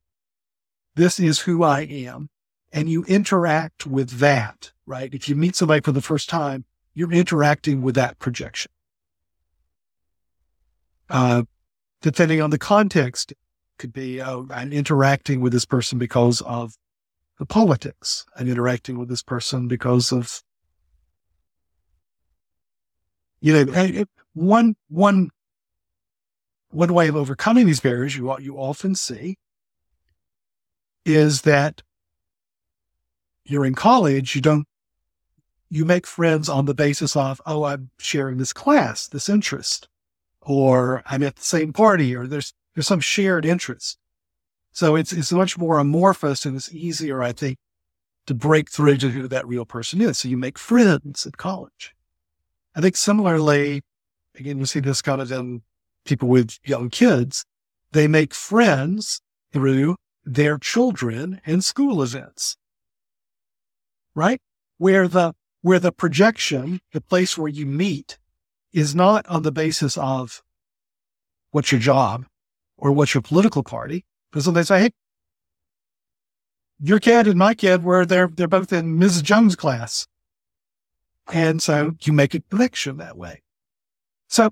[0.97, 2.29] This is who I am.
[2.73, 5.13] And you interact with that, right?
[5.15, 8.71] If you meet somebody for the first time, you're interacting with that projection.
[11.09, 11.45] Uh,
[12.03, 13.33] depending on the context,
[13.79, 16.75] could be, oh, I'm interacting with this person because of
[17.39, 18.25] the politics.
[18.37, 20.43] I'm interacting with this person because of
[23.45, 25.29] you know, one, one,
[26.71, 29.37] one way of overcoming these barriers you, you often see
[31.05, 31.83] is that
[33.45, 34.67] you're in college, you don't,
[35.69, 39.89] you make friends on the basis of, oh, I'm sharing this class, this interest,
[40.41, 43.99] or I'm at the same party, or there's, there's some shared interest.
[44.73, 47.59] So it's, it's much more amorphous and it's easier, I think,
[48.25, 50.17] to break through to who that real person is.
[50.17, 51.95] So you make friends at college.
[52.75, 53.83] I think similarly,
[54.39, 55.63] again, you see this kind of in
[56.05, 57.45] people with young kids.
[57.93, 59.21] They make friends
[59.53, 62.57] through their children and school events,
[64.15, 64.41] right?
[64.79, 68.19] Where the, where the projection, the place where you meet
[68.73, 70.43] is not on the basis of
[71.53, 72.27] what's your job
[72.77, 74.05] or what's your political party.
[74.31, 74.91] Because they say, Hey,
[76.81, 79.23] your kid and my kid were they're, they're both in Mrs.
[79.23, 80.09] Jones class.
[81.33, 83.43] And so you make a connection that way.
[84.29, 84.51] So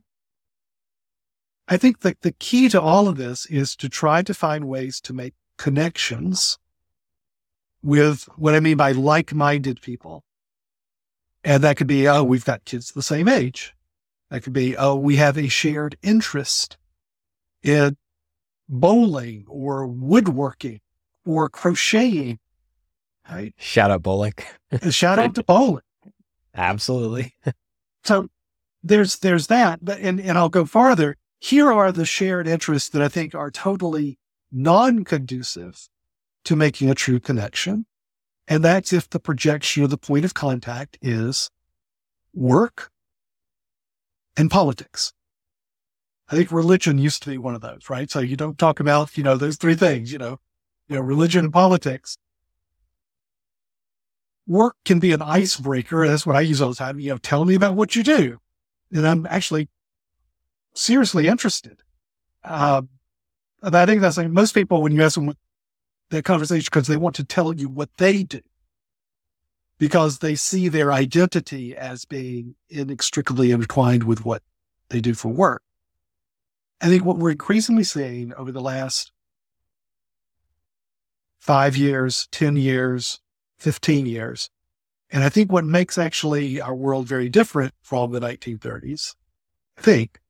[1.68, 5.00] I think that the key to all of this is to try to find ways
[5.02, 6.58] to make connections
[7.82, 10.24] with what I mean by like-minded people.
[11.44, 13.74] And that could be, oh, we've got kids the same age.
[14.30, 16.78] That could be, oh, we have a shared interest
[17.62, 17.96] in
[18.68, 20.80] bowling or woodworking
[21.26, 22.38] or crocheting.
[23.30, 23.54] Right?
[23.58, 24.34] Shout out bowling.
[24.72, 25.82] Uh, shout out to bowling.
[26.54, 27.34] Absolutely.
[28.04, 28.28] so
[28.82, 31.16] there's there's that, but and, and I'll go farther.
[31.38, 34.18] Here are the shared interests that I think are totally
[34.52, 35.88] non-conducive
[36.44, 37.86] to making a true connection.
[38.46, 41.50] And that's if the projection or the point of contact is
[42.34, 42.90] work
[44.36, 45.12] and politics.
[46.28, 48.10] I think religion used to be one of those, right?
[48.10, 50.38] So you don't talk about, you know, those three things, you know,
[50.88, 52.16] you know, religion and politics
[54.46, 56.06] work can be an icebreaker.
[56.06, 57.00] That's what I use all the time.
[57.00, 58.38] You know, tell me about what you do.
[58.92, 59.68] And I'm actually
[60.74, 61.82] seriously interested.
[62.44, 62.82] Uh,
[63.62, 65.34] I think that's like most people, when you ask them
[66.10, 68.40] their conversation, because they want to tell you what they do.
[69.78, 74.42] because they see their identity as being inextricably intertwined with what
[74.90, 75.62] they do for work.
[76.80, 79.12] I think what we're increasingly seeing over the last
[81.40, 83.21] five years, 10 years,
[83.62, 84.50] 15 years,
[85.10, 89.14] and I think what makes actually our world very different from the 1930s,
[89.78, 90.20] I think,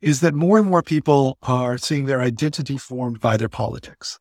[0.00, 4.18] is that more and more people are seeing their identity formed by their politics.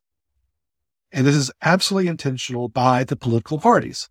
[1.12, 4.10] And this is absolutely intentional by the political parties.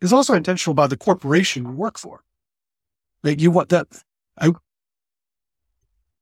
[0.00, 2.24] It's also intentional by the corporation you work for.
[3.22, 3.86] Like you want that.
[4.36, 4.52] I,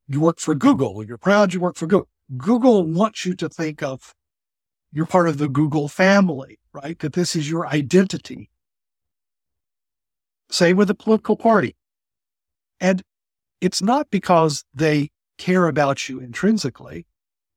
[0.06, 1.04] you work for Google.
[1.04, 2.08] You're proud you work for Google.
[2.36, 4.14] Google wants you to think of
[4.92, 6.98] you're part of the Google family, right?
[6.98, 8.50] That this is your identity.
[10.50, 11.76] Same with a political party.
[12.80, 13.02] And
[13.60, 17.06] it's not because they care about you intrinsically,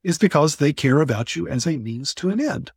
[0.03, 2.71] it's because they care about you as a means to an end.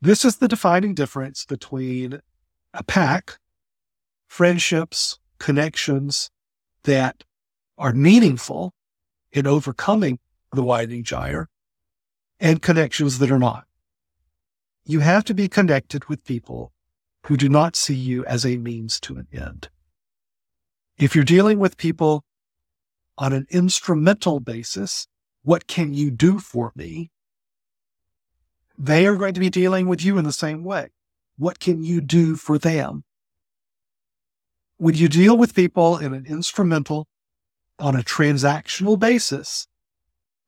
[0.00, 2.20] This is the defining difference between
[2.72, 3.38] a pack,
[4.28, 6.30] friendships, connections
[6.84, 7.24] that
[7.76, 8.72] are meaningful
[9.32, 10.18] in overcoming
[10.52, 11.49] the widening gyre
[12.40, 13.66] and connections that are not.
[14.84, 16.72] You have to be connected with people
[17.26, 19.68] who do not see you as a means to an end.
[20.98, 22.24] If you're dealing with people
[23.18, 25.06] on an instrumental basis,
[25.42, 27.10] what can you do for me?
[28.78, 30.88] They are going to be dealing with you in the same way.
[31.36, 33.04] What can you do for them?
[34.78, 37.06] When you deal with people in an instrumental,
[37.78, 39.66] on a transactional basis,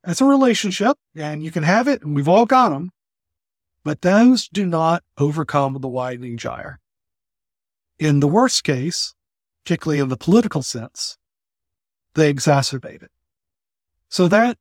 [0.05, 2.91] that's a relationship and you can have it and we've all got them,
[3.85, 6.81] but those do not overcome the widening gyre.
[7.99, 9.15] In the worst case,
[9.65, 11.19] particularly in the political sense,
[12.15, 13.11] they exacerbate it.
[14.09, 14.59] So that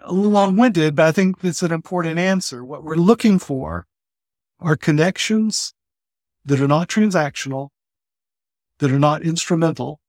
[0.00, 2.64] a little long-winded, but I think it's an important answer.
[2.64, 3.86] What we're looking for
[4.60, 5.74] are connections
[6.44, 7.70] that are not transactional,
[8.78, 10.00] that are not instrumental,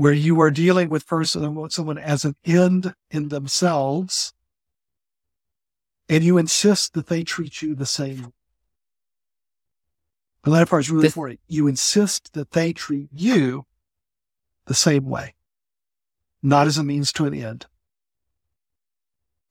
[0.00, 4.32] where you are dealing with person, someone as an end in themselves,
[6.08, 8.32] and you insist that they treat you the same.
[10.42, 11.40] The latter part is really this, important.
[11.48, 13.66] You insist that they treat you
[14.64, 15.34] the same way,
[16.42, 17.66] not as a means to an end.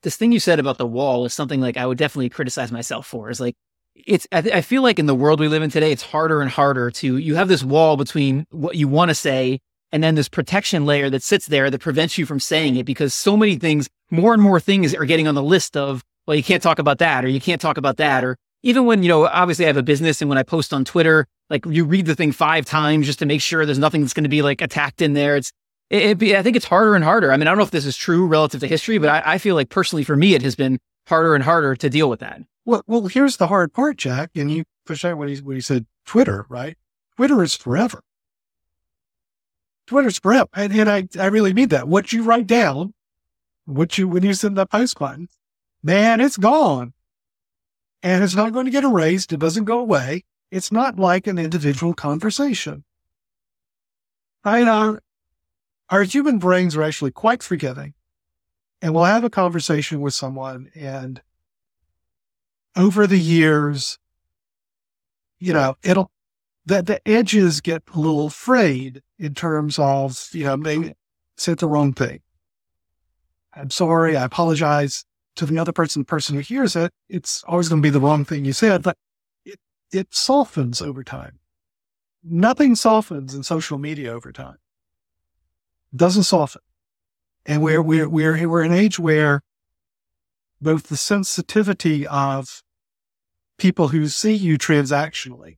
[0.01, 3.05] This thing you said about the wall is something like I would definitely criticize myself
[3.05, 3.29] for.
[3.29, 3.55] Is like
[3.93, 6.41] it's I, th- I feel like in the world we live in today, it's harder
[6.41, 10.15] and harder to you have this wall between what you want to say and then
[10.15, 13.55] this protection layer that sits there that prevents you from saying it because so many
[13.55, 16.79] things, more and more things are getting on the list of, well, you can't talk
[16.79, 18.23] about that or you can't talk about that.
[18.23, 20.85] Or even when, you know, obviously I have a business and when I post on
[20.85, 24.13] Twitter, like you read the thing five times just to make sure there's nothing that's
[24.13, 25.35] going to be like attacked in there.
[25.35, 25.51] It's,
[25.89, 27.31] it, it, I think it's harder and harder.
[27.31, 29.37] I mean, I don't know if this is true relative to history, but I, I
[29.39, 32.41] feel like personally for me, it has been harder and harder to deal with that.
[32.65, 34.29] Well, well, here's the hard part, Jack.
[34.35, 36.77] And you push out when he, when he said Twitter, right?
[37.15, 38.01] Twitter is forever.
[39.89, 40.47] Twitter's forever.
[40.53, 41.87] And, and I, I really mean that.
[41.87, 42.93] What you write down,
[43.65, 45.27] what you, when you send that post button,
[45.81, 46.93] man, it's gone.
[48.03, 49.33] And it's not going to get erased.
[49.33, 50.23] It doesn't go away.
[50.51, 52.83] It's not like an individual conversation.
[54.43, 54.99] I know
[55.89, 57.95] our human brains are actually quite forgiving.
[58.81, 61.21] And we'll have a conversation with someone and
[62.77, 63.97] over the years,
[65.39, 66.11] you know, it'll,
[66.69, 70.93] the, the edges get a little frayed in terms of, you know, maybe
[71.35, 72.21] said the wrong thing.
[73.53, 74.15] I'm sorry.
[74.15, 75.03] I apologize
[75.35, 76.93] to the other person, the person who hears it.
[77.09, 78.95] It's always going to be the wrong thing you said, but
[79.43, 79.59] it,
[79.91, 81.39] it softens over time.
[82.23, 84.57] Nothing softens in social media over time.
[85.91, 86.61] It doesn't soften.
[87.47, 89.41] And we're, we're, we're, we're an age where
[90.61, 92.61] both the sensitivity of
[93.57, 95.57] people who see you transactionally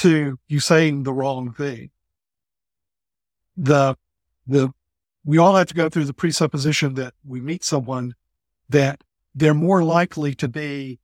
[0.00, 1.90] to you saying the wrong thing.
[3.56, 3.96] The,
[4.46, 4.72] the,
[5.24, 8.14] we all have to go through the presupposition that we meet someone
[8.70, 11.00] that they're more likely to be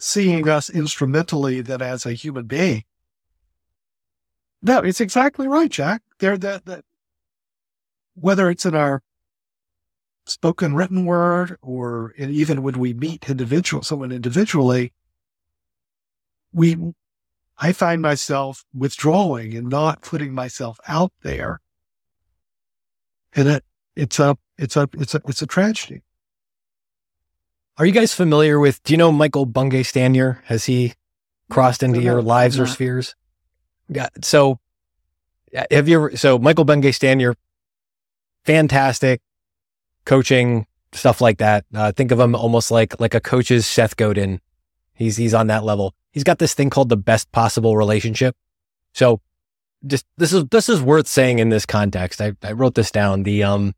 [0.00, 2.82] seeing us instrumentally than as a human being.
[4.60, 6.02] No, it's exactly right, Jack.
[6.18, 6.84] There, that, that,
[8.14, 9.02] whether it's in our
[10.26, 14.92] spoken written word or even when we meet individual, someone individually,
[16.52, 16.76] we,
[17.58, 21.60] I find myself withdrawing and not putting myself out there.
[23.34, 23.64] And it,
[23.96, 26.02] it's a, it's a, it's a, it's a tragedy.
[27.76, 30.42] Are you guys familiar with, do you know Michael Bungay Stanier?
[30.44, 30.94] Has he
[31.50, 33.14] crossed into your lives or spheres?
[33.88, 34.08] Yeah.
[34.22, 34.58] So
[35.70, 37.34] have you ever, so Michael Bungay Stanier,
[38.44, 39.20] fantastic
[40.04, 41.64] coaching stuff like that.
[41.74, 44.40] Uh, think of him almost like like a coach's Seth Godin.
[44.94, 45.94] He's he's on that level.
[46.14, 48.36] He's got this thing called the best possible relationship.
[48.92, 49.20] So
[49.84, 52.20] just this is this is worth saying in this context.
[52.20, 53.24] I, I wrote this down.
[53.24, 53.74] The um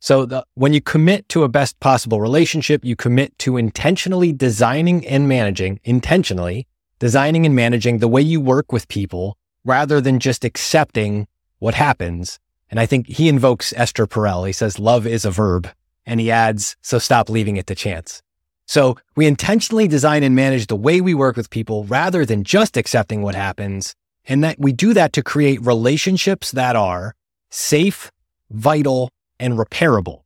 [0.00, 5.06] so the, when you commit to a best possible relationship, you commit to intentionally designing
[5.06, 6.66] and managing, intentionally
[6.98, 12.40] designing and managing the way you work with people rather than just accepting what happens.
[12.68, 14.46] And I think he invokes Esther Perel.
[14.46, 15.70] He says, love is a verb.
[16.04, 18.22] And he adds, so stop leaving it to chance.
[18.66, 22.76] So we intentionally design and manage the way we work with people rather than just
[22.76, 23.94] accepting what happens.
[24.26, 27.14] And that we do that to create relationships that are
[27.50, 28.10] safe,
[28.50, 30.22] vital, and repairable.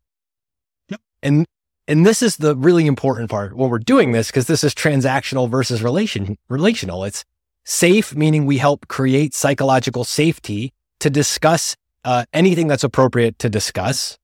[0.89, 1.01] Yep.
[1.23, 1.47] And
[1.89, 5.51] and this is the really important part when we're doing this because this is transactional
[5.51, 7.03] versus relation relational.
[7.05, 7.25] It's
[7.65, 14.19] safe, meaning we help create psychological safety to discuss uh, anything that's appropriate to discuss.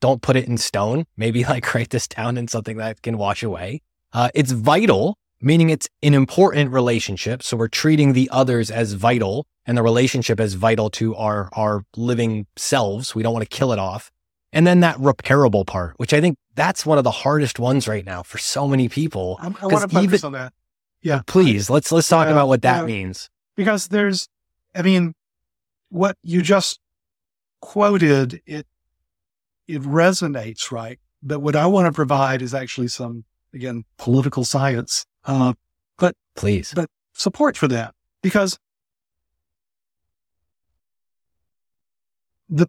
[0.00, 1.06] Don't put it in stone.
[1.16, 3.82] Maybe like write this down in something that can wash away.
[4.12, 7.42] Uh, it's vital, meaning it's an important relationship.
[7.42, 11.84] So we're treating the others as vital and the relationship as vital to our our
[11.96, 13.14] living selves.
[13.14, 14.10] We don't want to kill it off.
[14.52, 18.04] And then that repairable part, which I think that's one of the hardest ones right
[18.04, 19.38] now for so many people.
[19.40, 20.52] I, I want to focus even- on that.
[21.02, 21.22] Yeah.
[21.26, 22.86] Please let's let's talk Yeah, about what that yeah.
[22.86, 23.30] means.
[23.56, 24.28] because there's,
[24.74, 25.14] I mean,
[25.88, 26.78] what you just
[27.60, 28.66] quoted, it,
[29.76, 30.98] it resonates, right?
[31.22, 35.54] But what I want to provide is actually some, again, political science, uh,
[35.98, 36.72] but Please.
[36.74, 38.58] but support for that because
[42.48, 42.68] the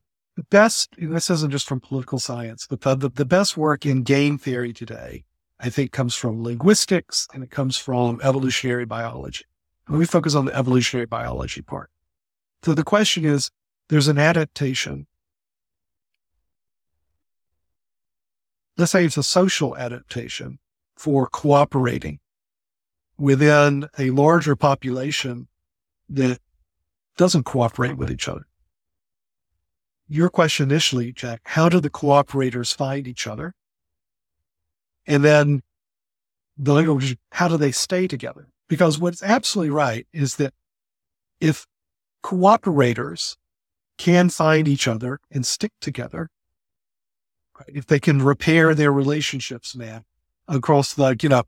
[0.50, 4.38] best, this isn't just from political science, but the, the, the best work in game
[4.38, 5.24] theory today,
[5.60, 9.46] I think comes from linguistics and it comes from evolutionary biology.
[9.88, 11.90] And we focus on the evolutionary biology part.
[12.64, 13.52] So the question is,
[13.90, 15.08] there's an adaptation.
[18.82, 20.58] Let's say it's a social adaptation
[20.98, 22.18] for cooperating
[23.16, 25.48] within a larger population
[26.10, 26.40] that
[27.16, 28.48] doesn't cooperate with each other.
[30.08, 33.54] Your question initially, Jack, how do the cooperators find each other?
[35.06, 35.62] And then
[36.58, 38.48] the language, how do they stay together?
[38.68, 40.56] Because what's absolutely right is that
[41.40, 41.68] if
[42.24, 43.38] cooperators
[44.00, 46.32] can find each other and stick together,
[47.68, 50.04] if they can repair their relationships, man,
[50.48, 51.44] across the, you know,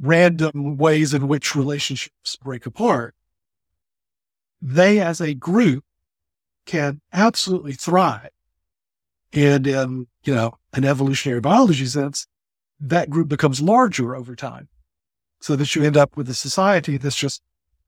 [0.00, 3.14] random ways in which relationships break apart,
[4.62, 5.84] they as a group
[6.66, 8.30] can absolutely thrive.
[9.32, 12.26] And in, you know, an evolutionary biology sense,
[12.80, 14.68] that group becomes larger over time
[15.40, 17.42] so that you end up with a society that's just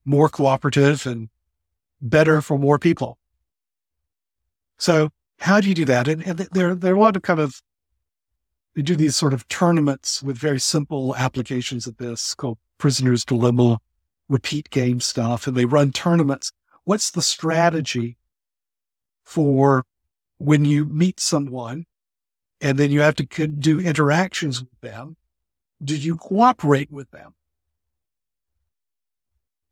[0.05, 1.29] more cooperative and
[2.01, 3.18] better for more people.
[4.79, 6.09] So how do you do that?
[6.09, 7.61] And, and there, there are a lot of kind of,
[8.75, 13.79] they do these sort of tournaments with very simple applications of this called Prisoner's Dilemma,
[14.29, 16.53] repeat game stuff, and they run tournaments.
[16.85, 18.16] What's the strategy
[19.25, 19.85] for
[20.38, 21.85] when you meet someone
[22.61, 25.16] and then you have to do interactions with them?
[25.83, 27.35] Do you cooperate with them?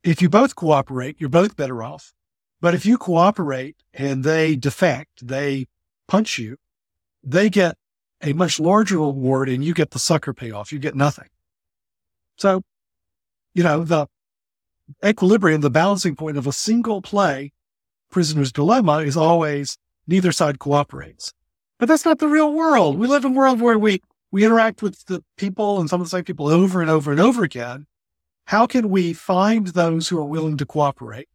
[0.02, 2.12] If you both cooperate, you're both better off.
[2.60, 5.66] But if you cooperate and they defect, they
[6.06, 6.56] punch you,
[7.22, 7.76] they get
[8.22, 10.72] a much larger reward and you get the sucker payoff.
[10.72, 11.28] You get nothing.
[12.36, 12.62] So,
[13.54, 14.06] you know, the
[15.04, 17.52] equilibrium, the balancing point of a single play
[18.10, 21.32] prisoner's dilemma is always neither side cooperates.
[21.78, 22.98] But that's not the real world.
[22.98, 26.06] We live in a world where we, we interact with the people and some of
[26.06, 27.86] the same people over and over and over again.
[28.46, 31.28] How can we find those who are willing to cooperate?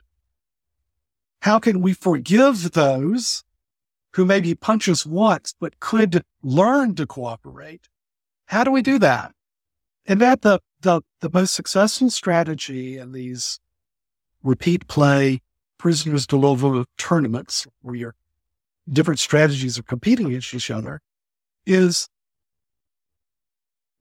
[1.46, 3.44] How can we forgive those
[4.16, 7.88] who maybe punch us once, but could learn to cooperate?
[8.48, 9.32] How do we do that?
[10.08, 13.60] And that the, the, the most successful strategy in these
[14.42, 15.44] repeat play
[15.78, 18.16] prisoners de dilemma tournaments where your
[18.92, 21.00] different strategies are competing against each other
[21.68, 22.10] is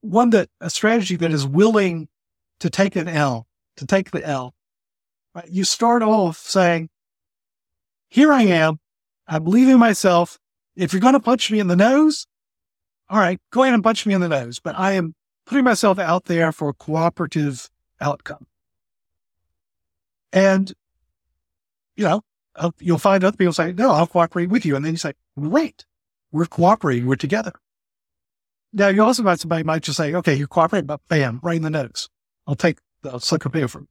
[0.01, 2.07] one that a strategy that is willing
[2.59, 3.45] to take an L,
[3.77, 4.55] to take the L.
[5.35, 5.47] Right?
[5.47, 6.89] You start off saying,
[8.15, 8.79] here I am.
[9.27, 10.39] I'm leaving myself.
[10.77, 12.25] If you're going to punch me in the nose,
[13.09, 15.99] all right, go ahead and punch me in the nose, but I am putting myself
[15.99, 18.47] out there for a cooperative outcome.
[20.31, 20.71] And,
[21.97, 22.21] you know,
[22.55, 24.77] uh, you'll find other people say, no, I'll cooperate with you.
[24.77, 25.85] And then you say, great,
[26.31, 27.51] we're cooperating, we're together.
[28.71, 31.63] Now you also might, somebody might just say, okay, you're cooperating, but bam, right in
[31.63, 32.07] the nose.
[32.47, 33.89] I'll take the sucker pay from.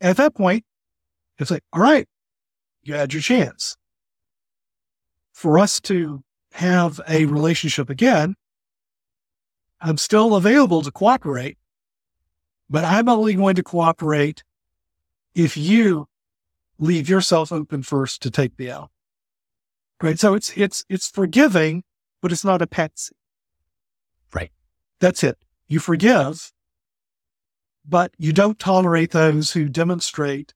[0.00, 0.64] And at that point,
[1.38, 2.08] it's like, all right,
[2.86, 3.76] you had your chance.
[5.32, 6.22] For us to
[6.52, 8.34] have a relationship again,
[9.80, 11.58] I'm still available to cooperate,
[12.70, 14.42] but I'm only going to cooperate
[15.34, 16.08] if you
[16.78, 18.90] leave yourself open first to take the L.
[20.02, 20.18] Right.
[20.18, 21.84] So it's, it's, it's forgiving,
[22.20, 23.16] but it's not a patsy.
[24.32, 24.50] Right.
[25.00, 25.38] That's it.
[25.68, 26.52] You forgive,
[27.86, 30.54] but you don't tolerate those who demonstrate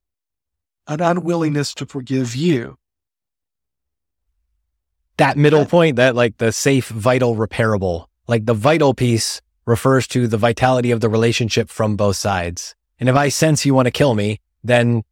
[0.90, 2.76] an unwillingness to forgive you.
[5.16, 10.26] That middle point, that like the safe, vital, repairable, like the vital piece refers to
[10.26, 12.74] the vitality of the relationship from both sides.
[12.98, 15.02] And if I sense you want to kill me, then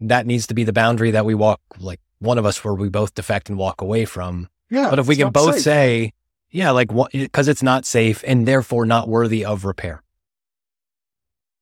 [0.00, 2.88] that needs to be the boundary that we walk, like one of us where we
[2.88, 4.48] both defect and walk away from.
[4.70, 4.90] Yeah.
[4.90, 5.62] But if we can both safe.
[5.62, 6.12] say,
[6.50, 10.02] yeah, like, because it's not safe and therefore not worthy of repair.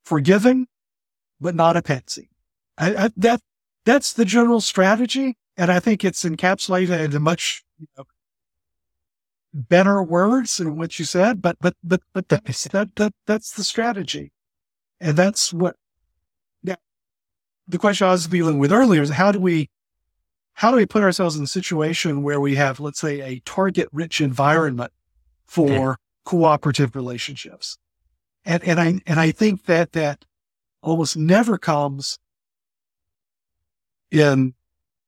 [0.06, 0.68] forgiving,
[1.40, 2.30] but not a patsy.
[2.78, 3.40] I, I, that
[3.86, 8.04] that's the general strategy, and I think it's encapsulated in much you know,
[9.54, 11.40] better words than what you said.
[11.40, 14.32] But but but but that's that that that's the strategy,
[15.00, 15.76] and that's what.
[16.62, 16.76] Yeah,
[17.66, 19.70] the question I was dealing with earlier is how do we.
[20.60, 23.90] How do we put ourselves in a situation where we have, let's say, a target
[23.92, 24.90] rich environment
[25.44, 27.76] for cooperative relationships?
[28.46, 30.24] and and I and I think that that
[30.80, 32.18] almost never comes
[34.10, 34.54] in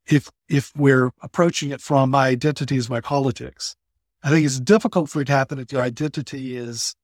[0.07, 3.77] if if we're approaching it from my identity is my politics.
[4.23, 6.97] I think it's difficult for it to happen if your identity is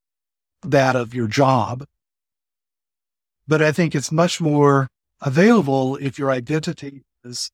[0.62, 1.84] that of your job.
[3.46, 4.88] But I think it's much more
[5.20, 7.50] available if your identity is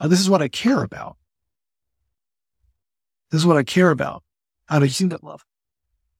[0.00, 1.16] uh, this is what I care about.
[3.30, 4.22] This is what I care about
[4.70, 5.40] on a human level.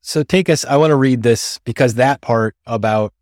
[0.00, 3.12] So take us, I want to read this because that part about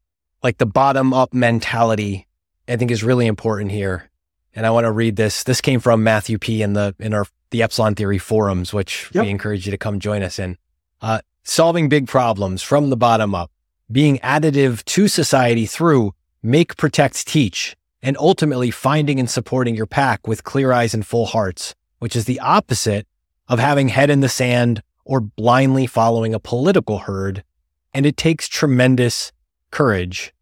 [0.42, 2.26] like the bottom up mentality,
[2.68, 4.10] I think is really important here.
[4.56, 5.44] And I want to read this.
[5.44, 9.24] This came from Matthew P in the, in our, the Epsilon Theory forums, which Yep.
[9.24, 10.56] we encourage you to come join us in.
[11.00, 13.52] Uh, solving big problems from the bottom up,
[13.92, 20.26] being additive to society through make, protect, teach, and ultimately finding and supporting your pack
[20.26, 23.06] with clear eyes and full hearts, which is the opposite
[23.48, 27.44] of having head in the sand or blindly following a political herd.
[27.92, 29.32] And it takes tremendous
[29.70, 30.32] courage.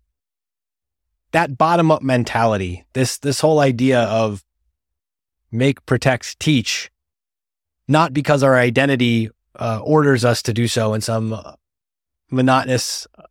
[1.35, 4.43] That bottom up mentality, this, this whole idea of
[5.51, 6.91] make, protect, teach,
[7.87, 11.53] not because our identity uh, orders us to do so in some uh,
[12.31, 13.25] monotonous uh,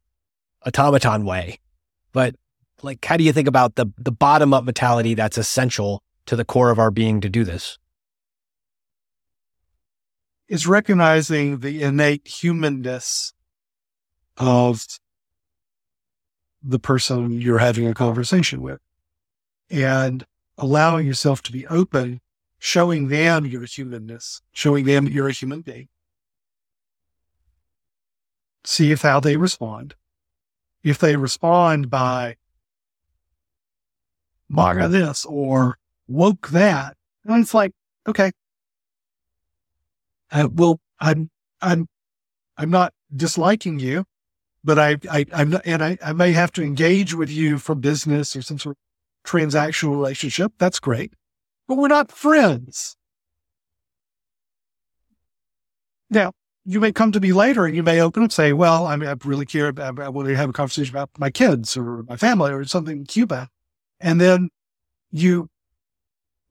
[0.67, 1.59] automaton way,
[2.11, 2.35] but
[2.81, 6.45] like, how do you think about the, the bottom up mentality that's essential to the
[6.45, 7.79] core of our being to do this?
[10.53, 13.33] is recognizing the innate humanness
[14.37, 14.85] of
[16.63, 18.79] the person you're having a conversation with
[19.69, 20.25] and
[20.57, 22.21] allowing yourself to be open,
[22.57, 25.89] showing them your humanness, showing them you're a human being.
[28.63, 29.95] See if how they respond.
[30.83, 32.37] If they respond by
[34.49, 36.95] MAGA this or woke that,
[37.25, 37.71] then it's like,
[38.07, 38.31] okay,
[40.31, 41.29] uh, well, I'm,
[41.61, 41.87] I'm,
[42.57, 44.05] I'm not disliking you,
[44.63, 47.75] but I, I, I'm not, and I, I may have to engage with you for
[47.75, 50.53] business or some sort of transactional relationship.
[50.57, 51.13] That's great,
[51.67, 52.95] but we're not friends.
[56.09, 56.31] Now,
[56.65, 58.95] you may come to me later and you may open up and say, well, I
[58.95, 62.15] mean, I really care I want to have a conversation about my kids or my
[62.15, 63.49] family or something in Cuba.
[63.99, 64.49] And then
[65.11, 65.49] you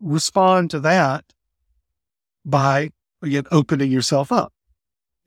[0.00, 1.24] respond to that
[2.44, 2.90] by
[3.22, 4.52] again, opening yourself up.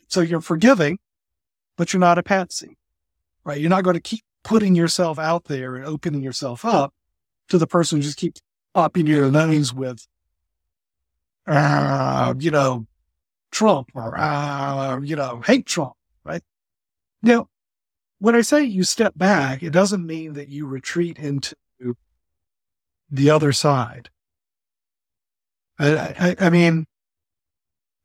[0.08, 1.00] So you're forgiving,
[1.78, 2.78] but you're not a patsy,
[3.44, 3.60] right?
[3.60, 6.94] You're not going to keep putting yourself out there and opening yourself up
[7.50, 8.42] to the person who just keeps
[8.74, 10.06] popping your nose with,
[11.48, 12.86] uh, you know,
[13.52, 16.44] Trump or, uh, you know, hate Trump, right?
[17.22, 17.48] Now,
[18.20, 21.56] when I say you step back, it doesn't mean that you retreat into
[23.10, 24.10] the other side.
[25.78, 26.86] I, I, I mean,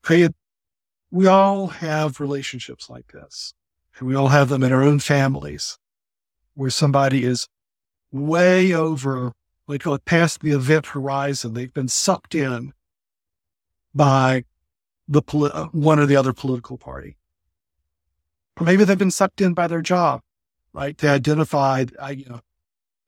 [0.09, 0.29] I,
[1.11, 3.55] we all have relationships like this.
[4.01, 5.79] And we all have them in our own families
[6.55, 7.49] where somebody is
[8.11, 9.33] way over,
[9.67, 11.53] we call it past the event horizon.
[11.53, 12.73] They've been sucked in
[13.95, 14.45] by
[15.07, 17.17] the poli- uh, one or the other political party.
[18.59, 20.23] Or maybe they've been sucked in by their job,
[20.73, 20.97] right?
[20.97, 22.41] They identified, I, you know,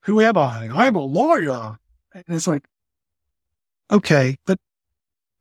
[0.03, 0.69] who am I?
[0.73, 1.79] I'm a lawyer.
[2.13, 2.67] And it's like,
[3.91, 4.59] okay, but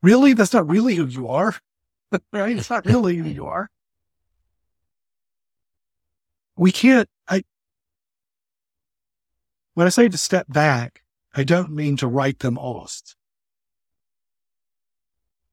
[0.01, 1.55] really, that's not really who you are,
[2.31, 2.57] right?
[2.57, 3.69] It's not really who you are.
[6.61, 7.41] We can't, I,
[9.73, 11.01] when I say to step back,
[11.33, 13.01] I don't mean to write them off.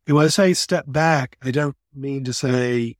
[0.06, 2.98] And when I say step back, I don't mean to say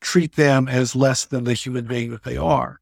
[0.00, 2.80] treat them as less than the human being that they are.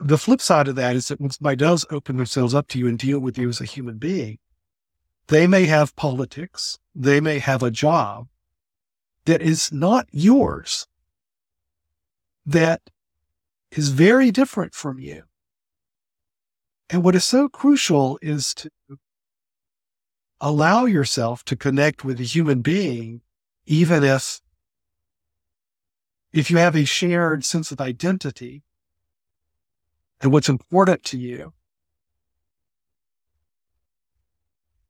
[0.00, 2.88] The flip side of that is that when somebody does open themselves up to you
[2.88, 4.40] and deal with you as a human being,
[5.28, 8.26] they may have politics, they may have a job
[9.28, 10.87] that is not yours,
[12.48, 12.80] that
[13.70, 15.24] is very different from you.
[16.88, 18.70] And what is so crucial is to
[20.40, 23.20] allow yourself to connect with a human being,
[23.66, 24.40] even if,
[26.32, 28.62] if you have a shared sense of identity
[30.22, 31.52] and what's important to you,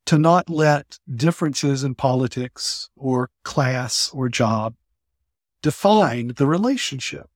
[0.06, 4.76] to not let differences in politics or class or job
[5.60, 7.28] define the relationship.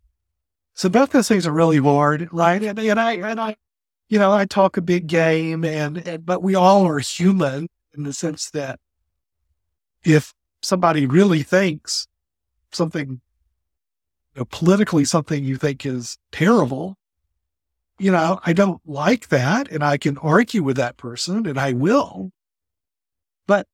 [0.75, 2.63] So both those things are really hard, right?
[2.63, 3.57] And, and I, and I,
[4.09, 8.05] you know, I talk a big game and, and, but we all are human in
[8.05, 8.81] the sense that
[10.05, 12.09] if somebody really thinks
[12.73, 13.21] something
[14.35, 16.97] you know, politically something you think is terrible,
[17.99, 21.73] you know, I don't like that and I can argue with that person and I
[21.73, 22.31] will.
[23.47, 23.67] But,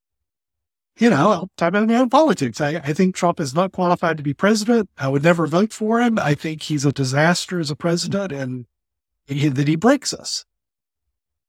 [0.99, 2.59] you know, I'll talk about my own politics.
[2.59, 4.89] I, I think Trump is not qualified to be president.
[4.97, 6.19] I would never vote for him.
[6.19, 8.65] I think he's a disaster as a president and
[9.25, 10.45] he, that he breaks us.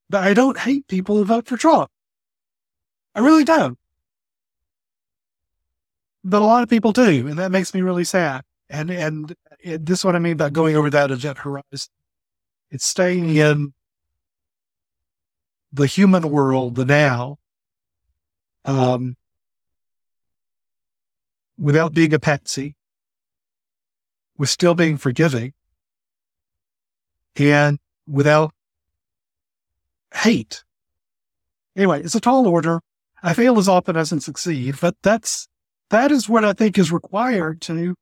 [0.09, 1.91] But I don't hate people who vote for Trump.
[3.15, 3.77] I really don't.
[6.23, 8.43] But a lot of people do, and that makes me really sad.
[8.69, 11.91] And and it, this is what I mean by going over that event horizon.
[12.71, 13.73] It's staying in
[15.73, 17.39] the human world, the now,
[18.65, 19.17] um,
[21.61, 22.75] without being a patsy,
[24.39, 25.53] with still being forgiving,
[27.37, 28.53] and without
[30.15, 30.65] hate.
[31.77, 32.81] Anyway, it's a tall order.
[33.23, 35.47] I fail as often as I succeed, but that's,
[35.91, 37.95] that is what I think is required to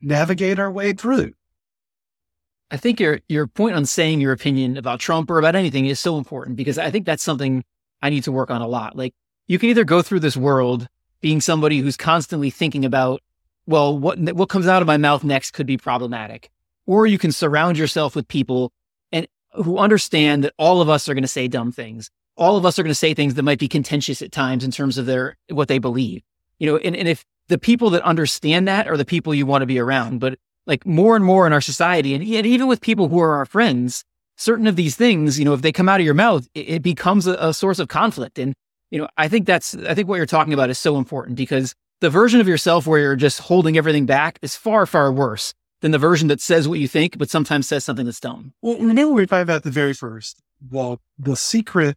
[0.00, 1.32] navigate our way through.
[2.70, 6.00] I think your your point on saying your opinion about Trump or about anything is
[6.00, 7.62] so important because I think that's something
[8.02, 8.96] I need to work on a lot.
[8.96, 9.14] Like
[9.46, 10.88] you can either go through this world
[11.24, 13.22] being somebody who's constantly thinking about,
[13.66, 16.50] well, what what comes out of my mouth next could be problematic,
[16.86, 18.72] or you can surround yourself with people
[19.10, 22.66] and who understand that all of us are going to say dumb things all of
[22.66, 25.06] us are going to say things that might be contentious at times in terms of
[25.06, 26.22] their what they believe.
[26.58, 29.62] You know, and, and if the people that understand that are the people you want
[29.62, 32.80] to be around, but like more and more in our society, and, and even with
[32.80, 34.04] people who are our friends,
[34.36, 36.82] certain of these things, you know, if they come out of your mouth, it, it
[36.82, 38.38] becomes a, a source of conflict.
[38.38, 38.54] And
[38.90, 41.74] you know, I think that's I think what you're talking about is so important because
[42.00, 45.90] the version of yourself where you're just holding everything back is far far worse than
[45.90, 48.54] the version that says what you think, but sometimes says something that's dumb.
[48.62, 50.40] Well, remember we talked about the very first.
[50.70, 51.96] Well, the secret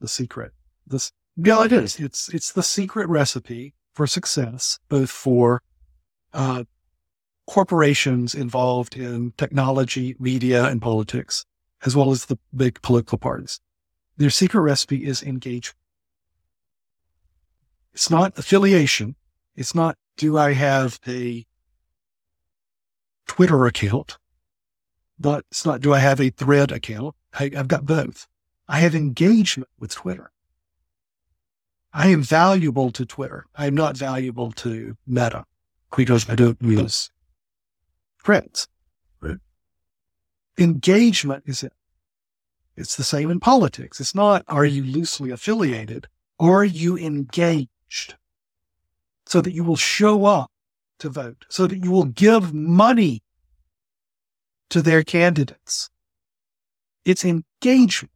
[0.00, 0.52] the secret.
[0.86, 2.00] This, yeah, it is.
[2.00, 5.62] It's, it's the secret recipe for success, both for,
[6.32, 6.64] uh,
[7.46, 11.44] corporations involved in technology, media, and politics,
[11.84, 13.60] as well as the big political parties.
[14.16, 15.76] Their secret recipe is engagement.
[17.92, 19.16] It's not affiliation.
[19.56, 21.44] It's not, do I have a
[23.26, 24.18] Twitter account?
[25.18, 27.14] But it's not, do I have a thread account?
[27.38, 28.26] I, I've got both.
[28.68, 30.30] I have engagement with Twitter.
[31.92, 33.46] I am valuable to Twitter.
[33.54, 35.44] I am not valuable to Meta
[35.96, 37.10] because I don't use
[38.24, 38.68] Threads.
[39.20, 39.38] Right.
[40.58, 41.72] Engagement is it.
[42.76, 44.00] It's the same in politics.
[44.00, 46.06] It's not, are you loosely affiliated?
[46.38, 47.68] Are you engaged
[49.26, 50.50] so that you will show up
[50.98, 53.22] to vote, so that you will give money
[54.70, 55.90] to their candidates?
[57.04, 58.12] It's engagement.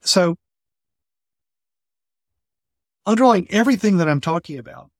[0.00, 0.36] So
[3.04, 4.90] underlying everything that I'm talking about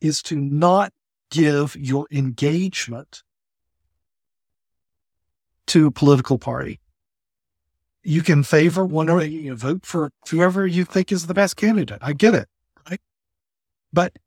[0.00, 0.92] is to not
[1.30, 3.22] give your engagement
[5.68, 6.80] to a political party.
[8.02, 11.98] You can favor one or you vote for whoever you think is the best candidate.
[12.02, 12.48] I get it.
[12.88, 13.00] Right?
[13.92, 14.18] But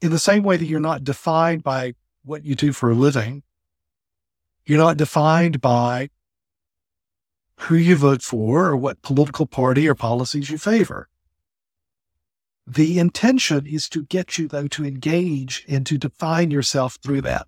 [0.00, 1.94] in the same way that you're not defined by
[2.24, 3.42] what you do for a living,
[4.64, 6.08] you're not defined by
[7.60, 11.08] who you vote for or what political party or policies you favor.
[12.66, 17.46] The intention is to get you, though, to engage and to define yourself through that.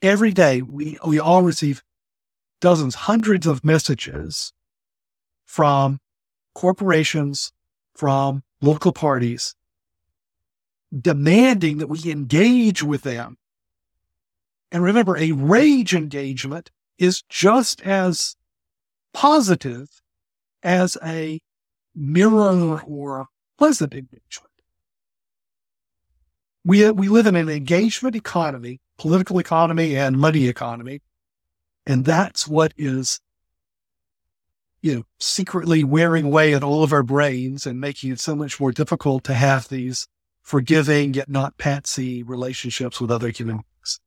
[0.00, 1.82] Every day, we, we all receive
[2.62, 4.54] dozens, hundreds of messages
[5.44, 5.98] from
[6.54, 7.52] corporations,
[7.94, 9.54] from local parties,
[10.98, 13.36] demanding that we engage with them.
[14.70, 18.36] And remember, a rage engagement is just as
[19.12, 19.88] positive
[20.62, 21.40] as a
[21.94, 23.26] mirror or a
[23.58, 24.50] pleasant engagement.
[26.64, 31.02] We, we live in an engagement economy, political economy and money economy.
[31.86, 33.20] And that's what is,
[34.80, 38.60] you know, secretly wearing away at all of our brains and making it so much
[38.60, 40.06] more difficult to have these
[40.42, 44.00] forgiving yet not patsy relationships with other human beings.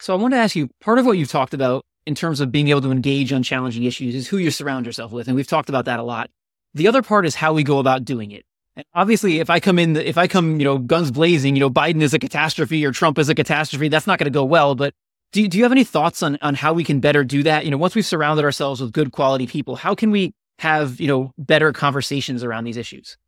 [0.00, 2.52] So I want to ask you, part of what you've talked about in terms of
[2.52, 5.26] being able to engage on challenging issues is who you surround yourself with.
[5.26, 6.30] And we've talked about that a lot.
[6.74, 8.44] The other part is how we go about doing it.
[8.76, 11.70] And obviously, if I come in, if I come, you know, guns blazing, you know,
[11.70, 14.74] Biden is a catastrophe or Trump is a catastrophe, that's not going to go well.
[14.74, 14.94] But
[15.34, 17.64] do you, do you have any thoughts on, on how we can better do that?
[17.64, 21.08] You know, once we've surrounded ourselves with good quality people, how can we have, you
[21.08, 23.18] know, better conversations around these issues?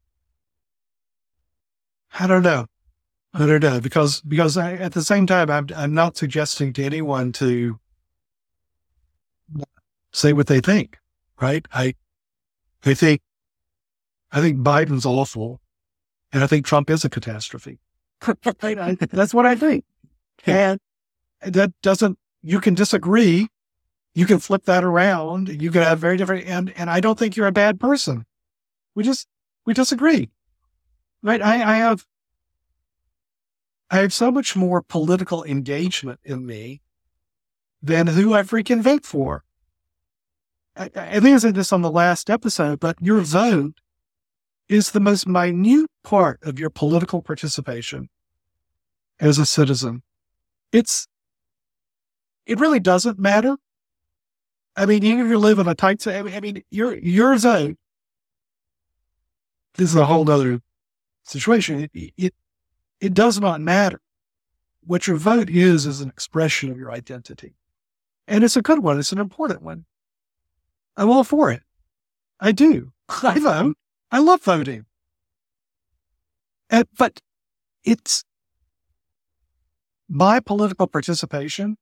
[2.19, 2.67] I don't know.
[3.35, 6.85] I don't know because, because I, at the same time, I'm, I'm not suggesting to
[6.85, 7.81] anyone to
[10.13, 10.99] say what they think,
[11.41, 11.67] right?
[11.75, 11.95] I,
[12.85, 13.21] I think
[14.31, 15.61] I think Biden's awful,
[16.33, 17.81] and I think Trump is a catastrophe.
[18.45, 19.85] That's what I think.
[20.45, 20.79] And
[21.53, 23.49] that doesn't, you can disagree.
[24.15, 25.49] You can flip that around.
[25.61, 28.25] You can have very different, and, and I don't think you're a bad person.
[28.95, 29.27] We just,
[29.67, 30.31] we disagree.
[31.23, 31.43] Right?
[31.43, 32.07] I, I have,
[33.91, 36.81] I have so much more political engagement in me
[37.83, 39.45] than who I freaking vote for.
[40.77, 43.81] I, I think I said this on the last episode, but your vote
[44.69, 48.09] is the most minute part of your political participation
[49.21, 50.03] as a citizen.
[50.73, 51.07] It's,
[52.47, 53.57] it really doesn't matter.
[54.77, 57.77] I mean, even if you live in a tight, I mean, your, your zone,
[59.75, 60.61] this is a whole other
[61.25, 61.89] situation.
[61.93, 62.35] It, it,
[63.01, 64.01] it does not matter.
[64.85, 67.55] What your vote is, is an expression of your identity.
[68.29, 68.99] And it's a good one.
[68.99, 69.85] It's an important one.
[70.97, 71.63] I'm all for it.
[72.39, 72.93] I do.
[73.23, 73.77] I vote.
[74.11, 74.87] I love voting.
[76.71, 77.21] Uh, but
[77.85, 78.25] it's
[80.09, 81.77] my political participation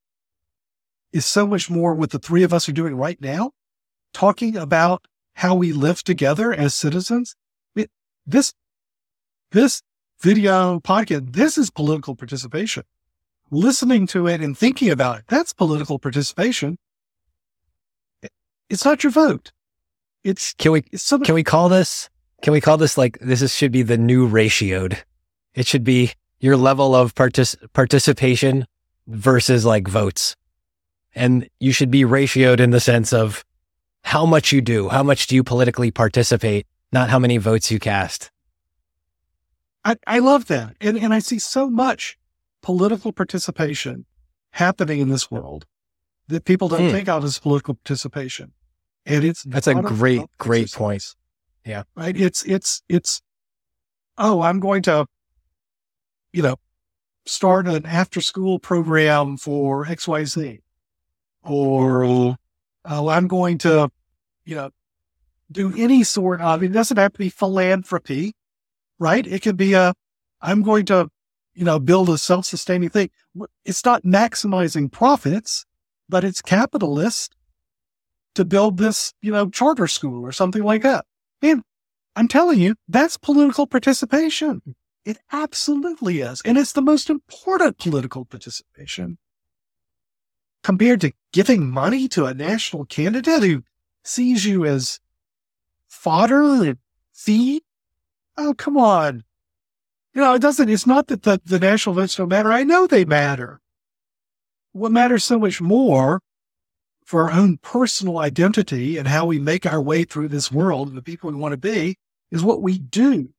[1.15, 3.53] is so much more what the three of us are doing right now,
[4.12, 7.37] talking about how we live together as citizens.
[7.77, 7.89] It,
[8.27, 8.53] this,
[9.53, 9.81] this
[10.21, 12.83] video podcast, this is political participation.
[13.51, 16.79] Listening to it and thinking about it, that's political participation.
[18.69, 19.53] It's not your vote.
[20.25, 22.09] It's can we it's can we call this
[22.43, 24.97] can we call this like this is, should be the new ratioed?
[25.53, 28.67] It should be your level of partic- participation
[29.07, 30.35] versus like votes.
[31.15, 33.45] And you should be ratioed in the sense of
[34.05, 37.79] how much you do, how much do you politically participate, not how many votes you
[37.79, 38.31] cast.
[39.85, 40.77] I, I love that.
[40.81, 42.19] And, and I see so much
[42.62, 44.05] political participation
[44.51, 45.67] happening in this world
[46.29, 46.91] that people don't hmm.
[46.91, 48.53] think of as political participation.
[49.07, 51.05] And it's that's a great, great point.
[51.65, 51.83] Yeah.
[51.95, 52.17] Right.
[52.17, 53.21] It's, it's, it's,
[54.17, 55.07] oh, I'm going to,
[56.33, 56.57] you know,
[57.27, 60.61] start an after school program for XYZ
[61.45, 62.37] or,
[62.85, 63.91] oh, I'm going to,
[64.45, 64.71] you know,
[65.53, 68.35] do any sort of, it doesn't have to be philanthropy,
[68.99, 69.27] right?
[69.27, 69.95] It could be a,
[70.41, 71.09] I'm going to,
[71.55, 73.11] you know, build a self-sustaining thing.
[73.65, 75.65] It's not maximizing profits,
[76.09, 77.35] but it's capitalist
[78.35, 81.05] to build this, you know, charter school or something like that.
[81.41, 81.63] And
[82.17, 84.75] I'm telling you, that's political participation.
[85.05, 86.43] It absolutely is.
[86.45, 89.19] And it's the most important political participation
[90.65, 93.62] compared to giving money to a national candidate who
[94.03, 94.99] sees you as
[95.87, 96.79] fodder and
[97.12, 97.62] feed.
[98.37, 99.23] Oh, come on.
[100.15, 102.51] You know, it doesn't, it's not that the, the national votes don't matter.
[102.51, 103.61] I know they matter.
[104.73, 106.21] What matters so much more
[107.05, 110.97] for our own personal identity and how we make our way through this world and
[110.97, 111.97] the people we want to be
[112.31, 113.34] is what we do.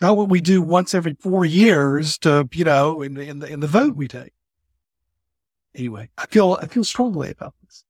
[0.00, 3.46] Not what we do once every four years to, you know, in the, in the,
[3.46, 4.32] in the vote we take.
[5.74, 7.84] Anyway, I feel, I feel strongly about this.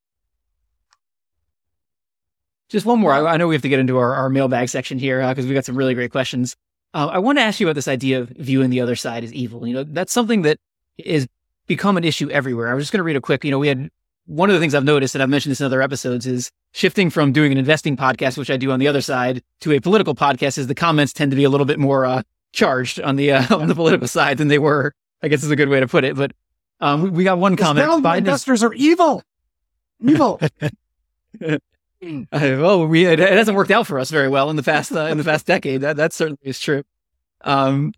[2.69, 3.13] Just one more.
[3.13, 5.49] I, I know we have to get into our, our mailbag section here because uh,
[5.49, 6.57] we've got some really great questions.
[6.95, 9.33] Uh, I want to ask you about this idea of viewing the other side as
[9.33, 9.67] evil.
[9.67, 10.59] You know, that's something that
[10.99, 11.29] is
[11.67, 12.69] become an issue everywhere.
[12.69, 13.91] I was just going to read a quick, you know, we had
[14.27, 17.11] one of the things I've noticed, and I've mentioned this in other episodes, is shifting
[17.11, 20.15] from doing an investing podcast, which I do on the other side, to a political
[20.15, 20.59] podcast.
[20.59, 22.23] Is the comments tend to be a little bit more uh,
[22.53, 24.93] charged on the uh, on the political side than they were.
[25.23, 26.17] I guess is a good way to put it.
[26.17, 26.33] But
[26.81, 27.89] um, we, we, got one comment.
[28.05, 29.23] Biden investors is- are evil.
[30.01, 30.41] Evil.
[31.43, 31.59] uh,
[32.33, 35.07] well, we it, it, hasn't worked out for us very well in the past uh,
[35.07, 35.81] in the past decade.
[35.81, 36.83] That that certainly is true.
[37.43, 37.93] Um,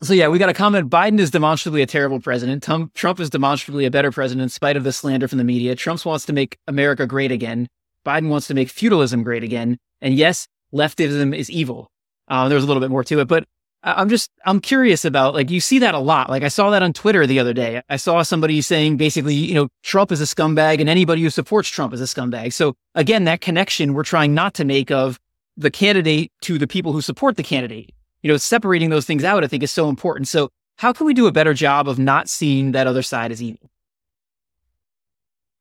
[0.00, 0.88] So yeah, we got a comment.
[0.88, 2.62] Biden is demonstrably a terrible president.
[2.94, 5.74] Trump is demonstrably a better president in spite of the slander from the media.
[5.74, 7.66] Trump wants to make America great again.
[8.06, 9.76] Biden wants to make feudalism great again.
[10.00, 11.90] And yes, leftism is evil.
[12.28, 13.44] Uh, there's a little bit more to it, but
[13.82, 16.30] I'm just, I'm curious about, like, you see that a lot.
[16.30, 17.82] Like, I saw that on Twitter the other day.
[17.88, 21.68] I saw somebody saying basically, you know, Trump is a scumbag and anybody who supports
[21.68, 22.52] Trump is a scumbag.
[22.52, 25.18] So again, that connection we're trying not to make of
[25.56, 27.90] the candidate to the people who support the candidate.
[28.22, 30.28] You know, separating those things out, I think is so important.
[30.28, 33.42] So how can we do a better job of not seeing that other side as
[33.42, 33.70] evil?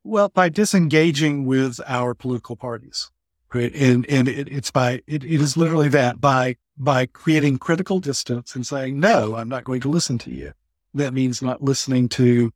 [0.04, 3.12] Well, by disengaging with our political parties,
[3.54, 3.74] right?
[3.76, 8.56] And, and it, it's by, it, it is literally that by by creating critical distance
[8.56, 10.54] and saying, no, I'm not going to listen to you.
[10.94, 12.52] That means not listening to,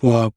[0.00, 0.34] well,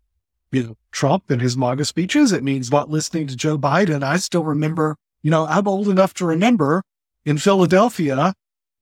[0.51, 2.31] you know, Trump and his MAGA speeches.
[2.31, 4.03] It means not listening to Joe Biden.
[4.03, 6.83] I still remember, you know, I'm old enough to remember
[7.25, 8.33] in Philadelphia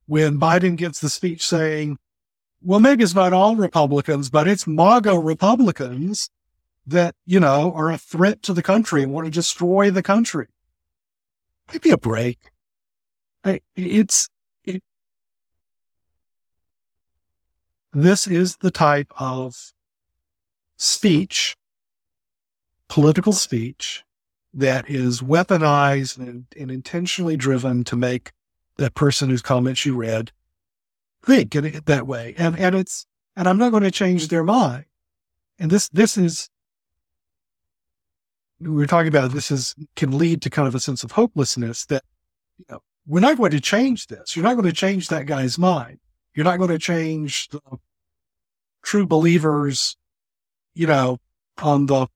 [0.06, 1.98] when Biden gives the speech saying,
[2.62, 6.30] well, maybe it's not all Republicans, but it's MAGA Republicans
[6.86, 10.48] that, you know, are a threat to the country and want to destroy the country.
[11.72, 12.38] Maybe a break.
[13.76, 14.30] It's,
[14.64, 14.84] it,
[17.94, 19.74] this is the type of
[20.78, 21.56] speech,
[22.88, 24.04] political speech
[24.54, 28.32] that is weaponized and, and intentionally driven to make
[28.82, 30.32] that person whose comments you read
[31.24, 32.34] think it that way.
[32.38, 33.06] And, and it's,
[33.36, 34.86] and I'm not going to change their mind.
[35.60, 36.50] And this, this is,
[38.60, 41.86] we were talking about this is, can lead to kind of a sense of hopelessness
[41.86, 42.04] that,
[42.58, 44.36] you know, we're not going to change this.
[44.36, 46.00] You're not going to change that guy's mind.
[46.34, 47.62] You're not going to change the
[48.84, 49.96] true believers,
[50.74, 51.20] you know,
[51.62, 52.08] on the,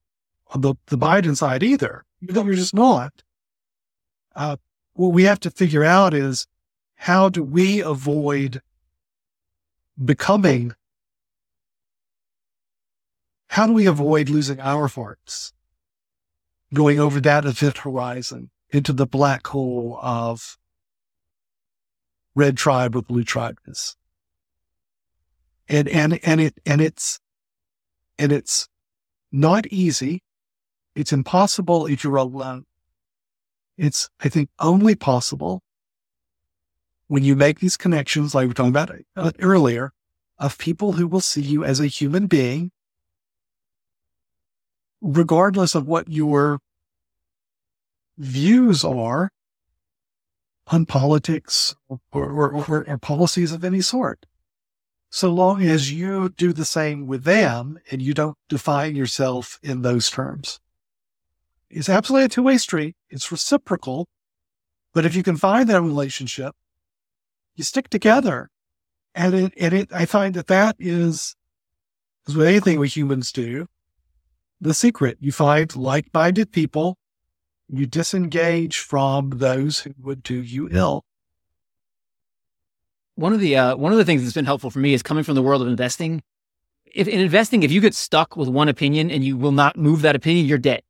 [0.53, 2.05] on the, the Biden side either.
[2.22, 3.24] You're just not.
[4.36, 4.57] Uh,
[4.93, 6.47] what we have to figure out is
[7.06, 8.64] how do we avoid
[10.03, 10.74] becoming,
[13.49, 15.53] how do we avoid losing our farts,
[16.74, 20.58] going over that event horizon into the black hole of
[22.34, 23.95] red tribe or blue tribe is.
[25.70, 27.20] And, and, and it, and it's,
[28.18, 28.68] and it's
[29.32, 30.24] not easy.
[30.95, 32.66] It's impossible if you're alone.
[33.78, 35.62] It's, I think, only possible
[37.08, 39.91] when you make these connections, like we were talking about uh, earlier,
[40.38, 42.72] of people who will see you as a human being,
[45.01, 46.60] regardless of what your
[48.18, 49.30] views are
[50.68, 54.26] on politics or, or, or, or policies of any sort.
[55.10, 59.82] So long as you do the same with them and you don't define yourself in
[59.82, 60.60] those terms.
[61.70, 62.95] It's absolutely a two way street.
[63.10, 64.08] It's reciprocal.
[64.93, 66.56] But if you can find that relationship,
[67.56, 68.49] you stick together.
[69.14, 71.36] And it, and it, I find that that is,
[72.28, 73.68] as with anything we humans do,
[74.60, 75.18] the secret.
[75.20, 76.97] You find like minded people
[77.68, 81.03] you disengage from those who would do you ill.
[83.16, 85.24] One of the uh, one of the things that's been helpful for me is coming
[85.24, 86.22] from the world of investing.
[86.93, 90.01] If in investing, if you get stuck with one opinion and you will not move
[90.01, 90.82] that opinion, you're dead.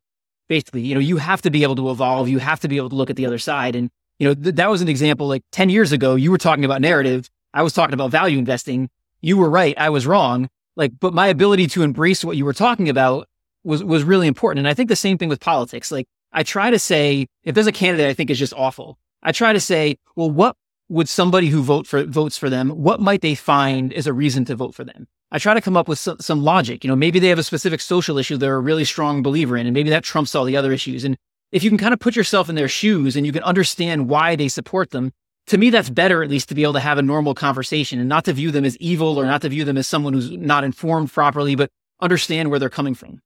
[0.47, 2.27] Basically, you know, you have to be able to evolve.
[2.27, 3.75] You have to be able to look at the other side.
[3.75, 3.89] And
[4.19, 5.27] you know, th- that was an example.
[5.27, 7.29] Like ten years ago, you were talking about narrative.
[7.53, 8.89] I was talking about value investing.
[9.21, 9.75] You were right.
[9.77, 10.49] I was wrong.
[10.75, 13.27] Like, but my ability to embrace what you were talking about
[13.63, 14.59] was was really important.
[14.59, 15.91] And I think the same thing with politics.
[15.91, 19.31] Like, I try to say, if there's a candidate I think is just awful, I
[19.31, 20.55] try to say, well, what
[20.89, 24.45] would somebody who vote for votes for them, what might they find as a reason
[24.45, 25.07] to vote for them?
[25.31, 26.83] I try to come up with some, some logic.
[26.83, 29.65] You know, maybe they have a specific social issue they're a really strong believer in,
[29.65, 31.03] and maybe that trumps all the other issues.
[31.03, 31.17] And
[31.51, 34.35] if you can kind of put yourself in their shoes and you can understand why
[34.35, 35.11] they support them,
[35.47, 38.09] to me, that's better at least to be able to have a normal conversation and
[38.09, 40.63] not to view them as evil or not to view them as someone who's not
[40.63, 41.69] informed properly, but
[42.01, 43.21] understand where they're coming from.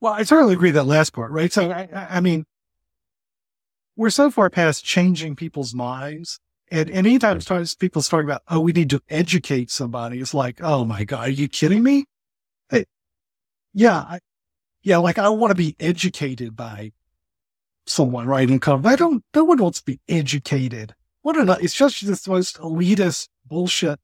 [0.00, 1.52] Well, I totally agree that last part, right?
[1.52, 2.46] So, I, I mean,
[3.96, 6.40] we're so far past changing people's minds.
[6.70, 7.38] And, and anytime
[7.78, 11.30] people start about, oh, we need to educate somebody, it's like, oh my God, are
[11.30, 12.06] you kidding me?
[12.70, 12.86] Hey,
[13.74, 14.20] yeah, I,
[14.82, 16.92] yeah, like I want to be educated by
[17.90, 18.48] someone, right?
[18.48, 20.94] And come, I don't, no one wants to be educated.
[21.22, 24.00] What an, it's just this most elitist bullshit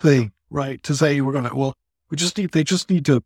[0.00, 0.82] thing, right?
[0.82, 1.74] To say we're going to, well,
[2.10, 3.22] we just need, they just need to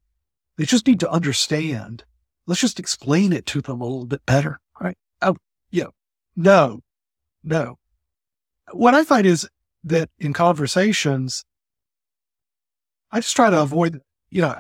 [0.60, 2.04] they just need to understand.
[2.46, 4.60] Let's just explain it to them a little bit better.
[4.78, 4.98] Right?
[5.22, 5.36] Oh,
[5.70, 5.86] yeah.
[6.36, 6.80] No,
[7.42, 7.78] no.
[8.72, 9.48] What I find is
[9.84, 11.46] that in conversations,
[13.10, 14.54] I just try to avoid, you know,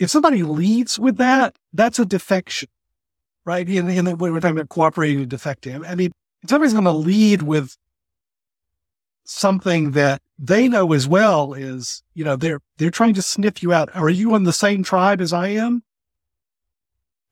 [0.00, 2.68] if somebody leads with that, that's a defection,
[3.44, 3.68] right?
[3.68, 6.12] And, when we're talking about cooperating and defecting, I mean,
[6.48, 7.76] somebody's going to lead with
[9.24, 13.72] something that they know as well is, you know, they're, they're trying to sniff you
[13.72, 13.94] out.
[13.94, 15.82] Are you on the same tribe as I am?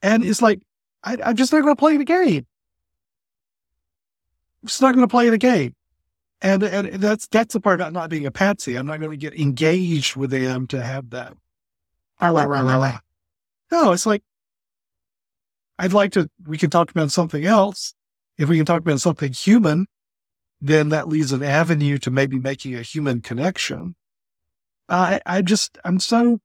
[0.01, 0.61] And it's like,
[1.05, 2.47] I, I'm just not going to play the game.
[4.63, 5.75] I'm just not going to play the game.
[6.41, 8.77] And, and that's, that's the part about not being a patsy.
[8.77, 11.35] I'm not going to get engaged with them to have that.
[13.71, 14.23] No, it's like,
[15.83, 17.93] I'd like to, we can talk about something else.
[18.39, 19.87] If we can talk about something human,
[20.61, 23.97] then that leaves an avenue to maybe making a human connection.
[24.89, 26.39] I, I just, I'm so,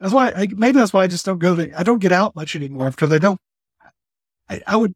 [0.00, 2.34] that's why, I, maybe that's why I just don't go to, I don't get out
[2.34, 3.38] much anymore because I don't,
[4.50, 4.94] I, I would,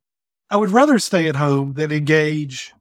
[0.51, 2.75] I would rather stay at home than engage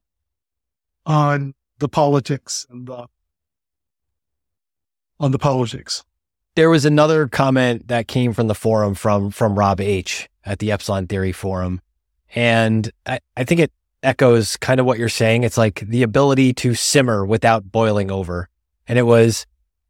[1.05, 3.05] on the politics and the,
[5.19, 6.03] on the politics.
[6.55, 10.71] There was another comment that came from the forum from, from Rob H at the
[10.71, 11.79] Epsilon Theory forum.
[12.35, 13.71] And I, I think it
[14.01, 15.43] echoes kind of what you're saying.
[15.43, 18.49] It's like the ability to simmer without boiling over.
[18.87, 19.45] And it was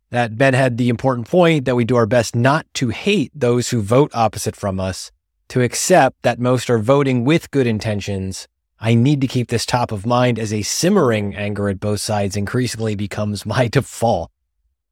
[0.09, 3.69] that Ben had the important point that we do our best not to hate those
[3.69, 5.11] who vote opposite from us,
[5.49, 8.47] to accept that most are voting with good intentions.
[8.79, 12.35] I need to keep this top of mind as a simmering anger at both sides
[12.35, 14.31] increasingly becomes my default.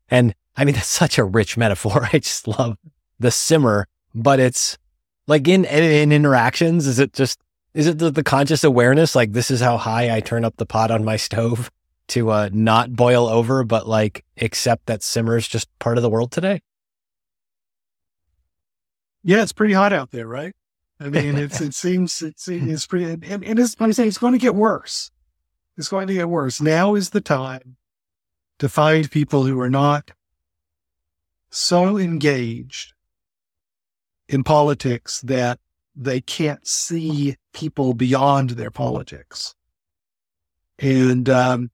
[0.09, 2.07] And I mean, that's such a rich metaphor.
[2.13, 2.77] I just love
[3.19, 4.77] the simmer, but it's
[5.27, 7.39] like in, in interactions, is it just
[7.73, 9.15] is it the, the conscious awareness?
[9.15, 11.69] Like this is how high I turn up the pot on my stove
[12.07, 16.09] to uh, not boil over, but like accept that simmer is just part of the
[16.09, 16.61] world today.
[19.23, 20.55] Yeah, it's pretty hot out there, right?
[20.99, 24.17] I mean, it's it seems it's it's pretty, and, and it's like I say, it's
[24.17, 25.11] going to get worse.
[25.77, 26.59] It's going to get worse.
[26.59, 27.75] Now is the time
[28.57, 30.11] to find people who are not
[31.51, 32.93] so engaged
[34.29, 35.59] in politics that
[35.95, 39.55] they can't see people beyond their politics.
[40.79, 41.71] And um,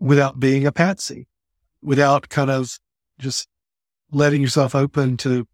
[0.00, 1.28] without being a patsy,
[1.82, 2.78] without kind of
[3.18, 3.48] just
[4.10, 5.46] letting yourself open to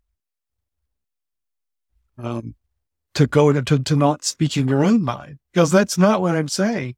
[2.18, 2.54] um,
[3.12, 6.94] to go to, to not speaking your own mind, because that's not what I'm saying.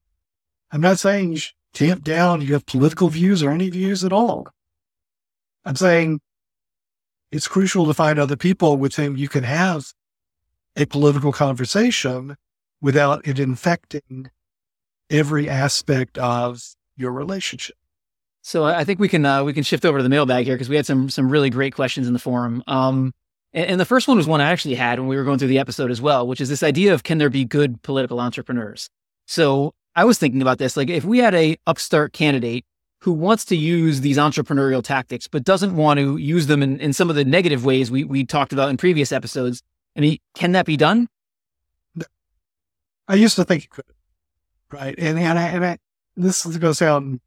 [0.71, 1.41] I'm not saying you
[1.73, 4.49] tamp down you have political views or any views at all.
[5.65, 6.21] I'm saying
[7.31, 9.93] it's crucial to find other people with whom you can have
[10.77, 12.37] a political conversation
[12.81, 14.31] without it infecting
[15.11, 16.63] every aspect of
[16.97, 17.77] your relationship.
[18.43, 20.69] So I think we can uh, we can shift over to the mailbag here because
[20.69, 22.63] we had some some really great questions in the forum.
[22.67, 23.13] Um,
[23.53, 25.49] and, and, the first one was one I actually had when we were going through
[25.49, 28.89] the episode as well, which is this idea of can there be good political entrepreneurs?
[29.27, 32.65] So I was thinking about this, like if we had a upstart candidate
[33.01, 36.93] who wants to use these entrepreneurial tactics, but doesn't want to use them in, in
[36.93, 39.63] some of the negative ways we, we talked about in previous episodes.
[39.97, 41.09] I mean, can that be done?
[43.07, 43.85] I used to think it could,
[44.71, 44.95] right?
[44.99, 45.79] And, and, I, and I,
[46.17, 47.21] this is going to sound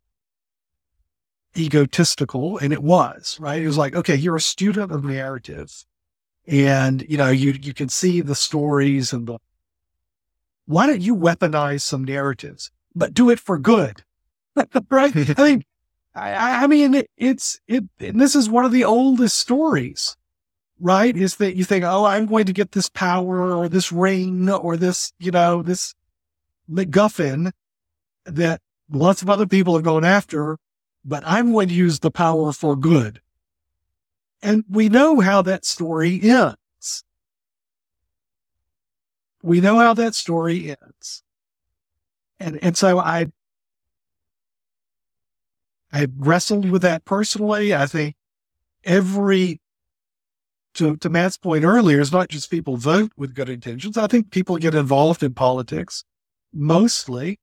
[1.58, 3.62] egotistical, and it was, right?
[3.62, 5.86] It was like, okay, you're a student of narrative,
[6.48, 9.38] and you know, you you can see the stories and the.
[10.66, 14.04] Why don't you weaponize some narratives, but do it for good?
[14.90, 15.14] right?
[15.40, 15.64] I mean,
[16.14, 20.18] I, I mean, it, it's, it, this is one of the oldest stories,
[20.80, 21.16] right?
[21.16, 24.76] Is that you think, oh, I'm going to get this power or this ring or
[24.76, 25.96] this, you know, this
[26.70, 27.52] MacGuffin
[28.26, 30.58] that lots of other people are going after,
[31.06, 33.22] but I'm going to use the power for good.
[34.42, 37.04] And we know how that story ends.
[39.44, 41.24] We know how that story ends.
[42.40, 43.28] And, and so I,
[45.94, 47.74] I wrestled with that personally.
[47.76, 48.16] I think
[48.84, 49.60] every,
[50.76, 53.98] to, to Matt's point earlier, it's not just people vote with good intentions.
[53.98, 56.04] I think people get involved in politics
[56.54, 57.40] mostly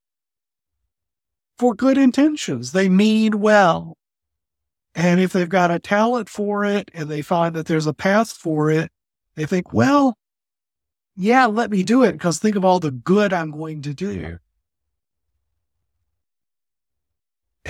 [1.59, 2.72] for good intentions.
[2.72, 3.96] They mean well.
[4.94, 8.30] And if they've got a talent for it and they find that there's a path
[8.32, 8.90] for it,
[9.34, 10.16] they think, well,
[11.14, 14.38] yeah, let me do it because think of all the good I'm going to do.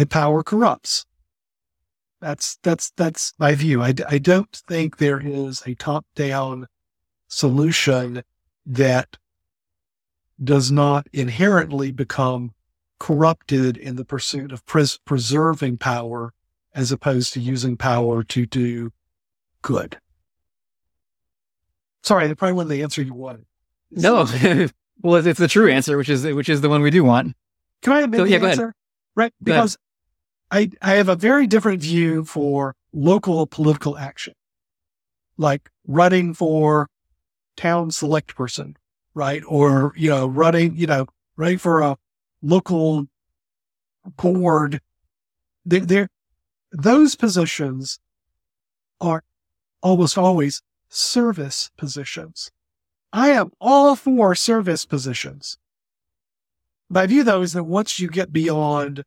[0.04, 1.06] Power corrupts.
[2.20, 3.82] That's, that's, that's my view.
[3.82, 6.66] I, I don't think there is a top down
[7.28, 8.22] solution
[8.66, 9.16] that
[10.42, 12.52] does not inherently become
[12.98, 16.32] corrupted in the pursuit of pres- preserving power
[16.74, 18.92] as opposed to using power to do
[19.62, 19.98] good.
[22.02, 23.44] Sorry, that probably wasn't the answer you wanted.
[23.90, 24.26] No,
[25.02, 27.34] well, it's the true answer, which is which is the one we do want.
[27.82, 28.74] Can I admit so, yeah, the answer?
[29.14, 29.76] Right, because
[30.50, 34.34] I, I have a very different view for local political action,
[35.36, 36.88] like running for
[37.56, 38.76] town select person,
[39.14, 39.42] right?
[39.46, 41.96] Or, you know, running, you know, running for a
[42.42, 43.06] local
[44.16, 44.80] board.
[45.66, 46.08] They're, they're,
[46.72, 47.98] those positions
[49.00, 49.22] are
[49.82, 52.50] almost always service positions.
[53.12, 55.58] I am all for service positions.
[56.90, 59.04] My view, though, is that once you get beyond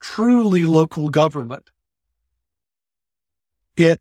[0.00, 1.70] truly local government,
[3.76, 4.00] it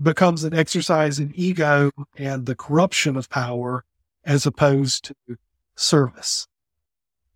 [0.00, 3.84] becomes an exercise in ego and the corruption of power
[4.24, 5.38] as opposed to
[5.76, 6.46] service.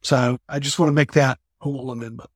[0.02, 2.30] So I just want to make that whole amendment.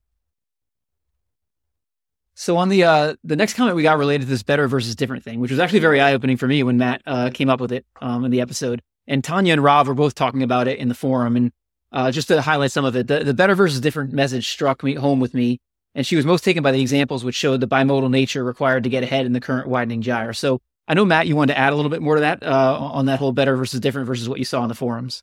[2.34, 5.24] So on the uh, the next comment we got related to this better versus different
[5.24, 7.72] thing, which was actually very eye opening for me when Matt uh, came up with
[7.72, 10.88] it um, in the episode, and Tanya and Rob were both talking about it in
[10.88, 11.50] the forum, and
[11.96, 14.94] uh, just to highlight some of it, the, the better versus different message struck me
[14.94, 15.58] home with me,
[15.94, 18.90] and she was most taken by the examples which showed the bimodal nature required to
[18.90, 20.34] get ahead in the current widening gyre.
[20.34, 22.78] So I know Matt, you wanted to add a little bit more to that uh,
[22.78, 25.22] on that whole better versus different versus what you saw in the forums.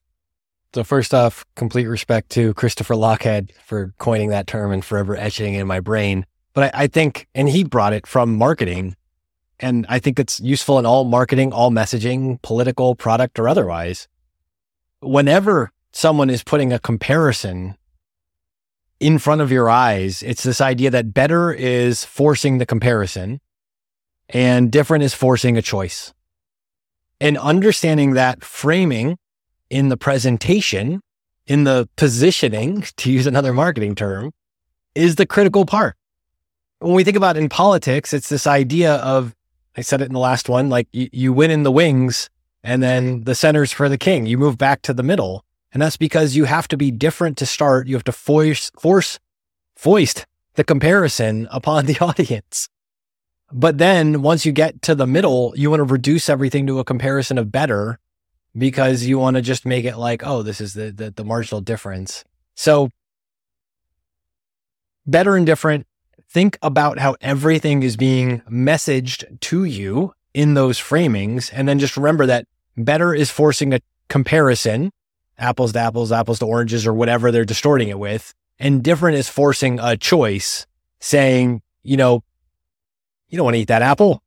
[0.74, 5.53] So first off, complete respect to Christopher Lochhead for coining that term and forever etching
[5.53, 6.26] it in my brain.
[6.55, 8.95] But I, I, think, and he brought it from marketing.
[9.59, 14.07] And I think it's useful in all marketing, all messaging, political, product, or otherwise.
[15.01, 17.78] Whenever someone is putting a comparison
[19.00, 23.39] in front of your eyes, it's this idea that better is forcing the comparison
[24.30, 26.14] and different is forcing a choice.
[27.20, 29.18] And understanding that framing
[29.70, 31.02] in the presentation,
[31.48, 34.32] in the positioning, to use another marketing term,
[34.96, 35.96] is the critical part
[36.84, 39.34] when we think about in politics, it's this idea of,
[39.78, 42.30] I said it in the last one, like you, you win in the wings
[42.64, 44.26] and then the center's for the king.
[44.26, 45.46] You move back to the middle.
[45.74, 47.88] And that's because you have to be different to start.
[47.88, 49.19] You have to force, force,
[49.76, 52.69] foist the comparison upon the audience.
[53.51, 56.84] But then once you get to the middle, you want to reduce everything to a
[56.84, 57.99] comparison of better
[58.57, 61.61] because you want to just make it like, oh, this is the, the, the marginal
[61.61, 62.24] difference.
[62.55, 62.89] So
[65.05, 65.86] better and different
[66.30, 71.51] think about how everything is being messaged to you in those framings.
[71.53, 74.91] And then just remember that better is forcing a comparison,
[75.44, 78.34] apples to apples, apples to oranges, or whatever they're distorting it with.
[78.60, 80.66] And different is forcing a choice
[81.00, 82.24] saying, you know,
[83.30, 84.24] you don't want to eat that apple.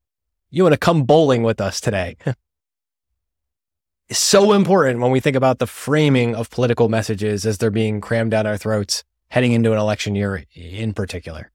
[0.51, 2.17] You want to come bowling with us today.
[4.09, 8.01] it's so important when we think about the framing of political messages as they're being
[8.01, 11.51] crammed down our throats heading into an election year in particular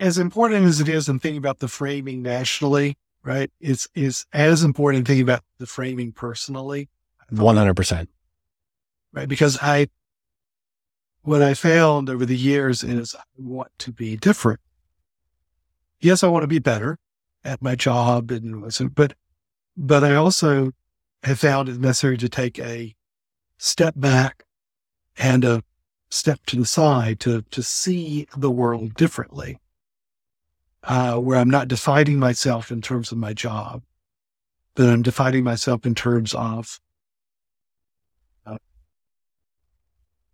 [0.00, 3.50] as important as it is in thinking about the framing nationally, right?
[3.60, 6.88] It's is as important in thinking about the framing personally.
[7.28, 8.08] One hundred percent.
[9.12, 9.28] Right.
[9.28, 9.88] Because I
[11.22, 14.60] what I found over the years is I want to be different.
[16.00, 16.98] Yes, I want to be better
[17.44, 19.14] at my job and but
[19.76, 20.72] but I also
[21.22, 22.94] have found it necessary to take a
[23.58, 24.44] step back
[25.16, 25.62] and a
[26.10, 29.58] step to the side to to see the world differently
[30.84, 33.82] uh, where I'm not defining myself in terms of my job,
[34.74, 36.80] but I'm defining myself in terms of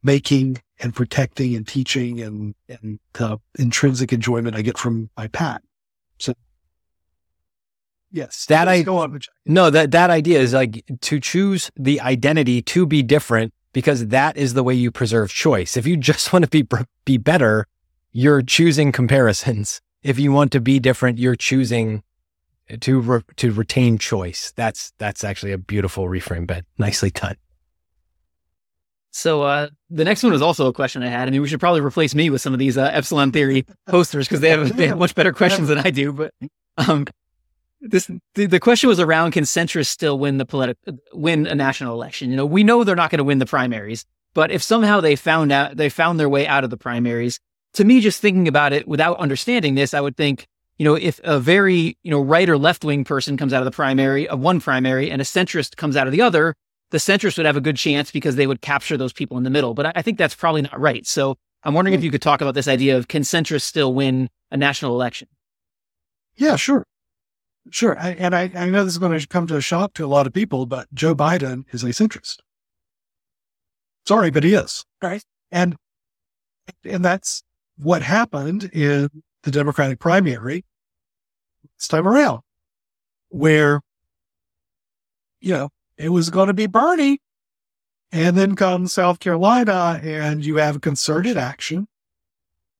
[0.06, 5.62] making and protecting and teaching and, and the intrinsic enjoyment I get from my pat.
[6.18, 6.32] So
[8.10, 9.20] yes, that I go on.
[9.44, 14.38] No, that, that idea is like to choose the identity to be different because that
[14.38, 15.76] is the way you preserve choice.
[15.76, 16.66] If you just want to be,
[17.04, 17.66] be better,
[18.12, 22.02] you're choosing comparisons if you want to be different, you're choosing
[22.80, 24.52] to re- to retain choice.
[24.54, 26.64] That's that's actually a beautiful reframe, Ben.
[26.78, 27.36] Nicely done.
[29.16, 31.26] So uh, the next one was also a question I had.
[31.26, 34.28] I mean, we should probably replace me with some of these uh, Epsilon Theory posters
[34.28, 36.12] because they have they have much better questions than I do.
[36.12, 36.34] But
[36.76, 37.06] um,
[37.80, 41.94] this the, the question was around: Can centrists still win the politi- win a national
[41.94, 42.28] election?
[42.28, 44.04] You know, we know they're not going to win the primaries,
[44.34, 47.40] but if somehow they found out they found their way out of the primaries,
[47.72, 50.46] to me, just thinking about it without understanding this, I would think,
[50.76, 53.64] you know, if a very, you know, right or left wing person comes out of
[53.64, 56.54] the primary of one primary and a centrist comes out of the other,
[56.90, 59.50] the centrist would have a good chance because they would capture those people in the
[59.50, 59.74] middle.
[59.74, 61.06] But I, I think that's probably not right.
[61.06, 62.06] So I'm wondering if hmm.
[62.06, 65.28] you could talk about this idea of can centrists still win a national election?
[66.36, 66.86] Yeah, sure.
[67.70, 67.98] Sure.
[67.98, 70.06] I, and I, I know this is going to come to a shock to a
[70.06, 72.36] lot of people, but Joe Biden is a centrist.
[74.06, 74.84] Sorry, but he is.
[75.02, 75.24] Right.
[75.50, 75.76] And,
[76.84, 77.42] and that's,
[77.76, 79.08] what happened in
[79.42, 80.64] the Democratic primary
[81.78, 82.40] this time around,
[83.28, 83.80] where,
[85.40, 87.20] you know, it was going to be Bernie.
[88.12, 91.88] And then comes South Carolina, and you have concerted action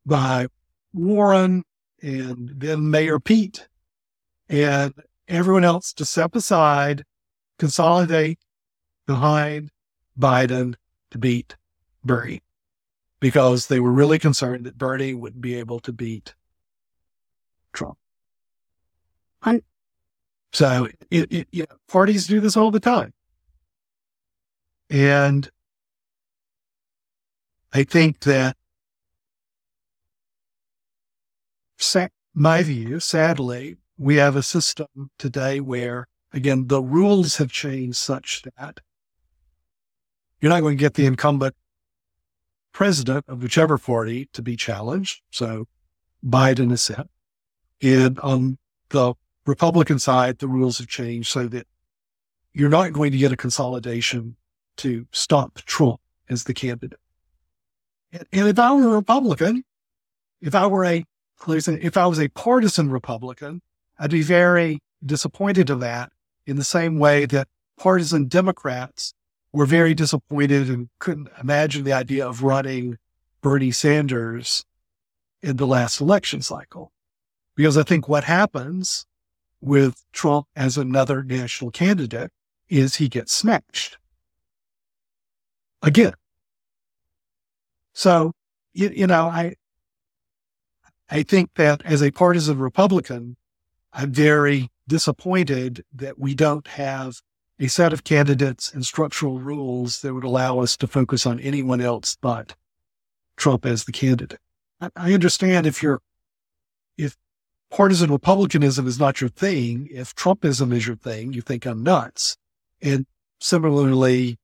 [0.07, 0.47] by
[0.95, 1.65] Warren
[2.01, 3.69] and then Mayor Pete
[4.49, 4.95] and
[5.29, 7.05] everyone else to step aside,
[7.59, 8.39] consolidate
[9.07, 9.71] behind
[10.19, 10.75] Biden
[11.11, 11.57] to beat
[12.05, 12.43] Bernie
[13.21, 16.35] because they were really concerned that Bernie wouldn't be able to beat
[17.73, 17.99] Trump.
[20.53, 23.13] So it, it, you know, parties do this all the time.
[24.89, 25.51] And
[27.73, 28.57] I think that
[32.35, 38.43] my view, sadly, we have a system today where, again, the rules have changed such
[38.43, 38.81] that
[40.41, 41.55] you're not going to get the incumbent
[42.73, 45.23] president of whichever party to be challenged.
[45.31, 45.67] So
[46.25, 47.09] Biden is set.
[47.83, 48.59] And on
[48.91, 49.15] the
[49.47, 51.67] Republican side, the rules have changed so that
[52.53, 54.37] you're not going to get a consolidation
[54.79, 56.99] to stop Trump as the candidate.
[58.13, 59.65] And, and if I were a Republican,
[60.41, 61.05] if I were a,
[61.49, 63.63] if I was a partisan Republican,
[63.99, 66.13] I'd be very disappointed of that
[66.47, 69.13] in the same way that partisan Democrats
[69.53, 72.99] were very disappointed and couldn't imagine the idea of running
[73.43, 74.65] Bernie Sanders
[75.43, 76.93] in the last election cycle.
[77.55, 79.07] Because I think what happens
[79.67, 82.31] with Trump as another national candidate
[82.69, 83.99] is he gets smashed
[85.83, 86.15] again.
[87.93, 88.33] So,
[88.73, 89.57] you, you know, I,
[91.11, 93.37] I think that as a partisan Republican,
[93.93, 97.17] I'm very disappointed that we don't have
[97.59, 101.81] a set of candidates and structural rules that would allow us to focus on anyone
[101.81, 102.55] else but
[103.37, 104.39] Trump as the candidate.
[104.81, 106.03] I, I understand if you're,
[107.77, 112.39] partisan Republicanism is not your thing, if Trumpism is your thing, you think I'm nuts.
[112.81, 113.05] And
[113.39, 114.39] similarly,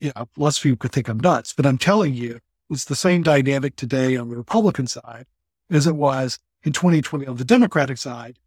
[0.00, 2.40] you know, lots of people could think I'm nuts, but I'm telling you,
[2.70, 5.26] it's the same dynamic today on the Republican side
[5.68, 8.38] as it was in 2020 on the Democratic side.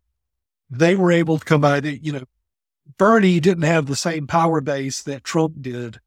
[0.71, 2.23] They were able to come by the, you know,
[2.97, 5.99] Bernie didn't have the same power base that Trump did.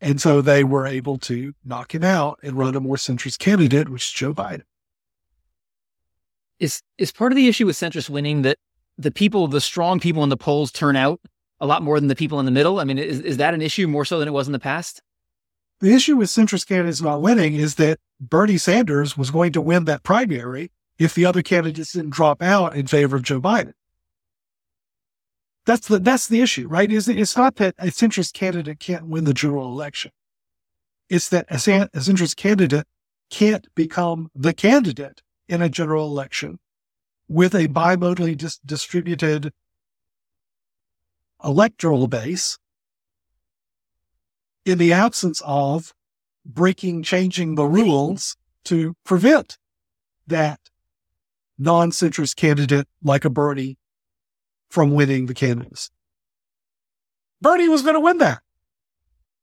[0.00, 3.90] And so they were able to knock him out and run a more centrist candidate,
[3.90, 4.62] which is Joe Biden.
[6.60, 8.58] Is is part of the issue with centrist winning that
[8.96, 11.20] the people, the strong people in the polls turn out
[11.60, 12.78] a lot more than the people in the middle?
[12.78, 15.02] I mean, is, is that an issue more so than it was in the past?
[15.80, 19.84] The issue with centrist candidates not winning is that Bernie Sanders was going to win
[19.84, 23.72] that primary if the other candidates didn't drop out in favor of Joe Biden.
[25.66, 26.90] That's the that's the issue, right?
[26.90, 30.12] Is it's not that a centrist candidate can't win the general election.
[31.08, 32.86] It's that a, a centrist candidate
[33.30, 36.58] can't become the candidate in a general election
[37.28, 39.52] with a bimodally dis- distributed
[41.42, 42.58] electoral base
[44.64, 45.92] in the absence of
[46.44, 49.58] breaking, changing the rules to prevent
[50.26, 50.60] that
[51.58, 53.76] non-centrist candidate like a Bernie
[54.70, 55.90] from winning the candidacy.
[57.40, 58.40] Bernie was going to win that.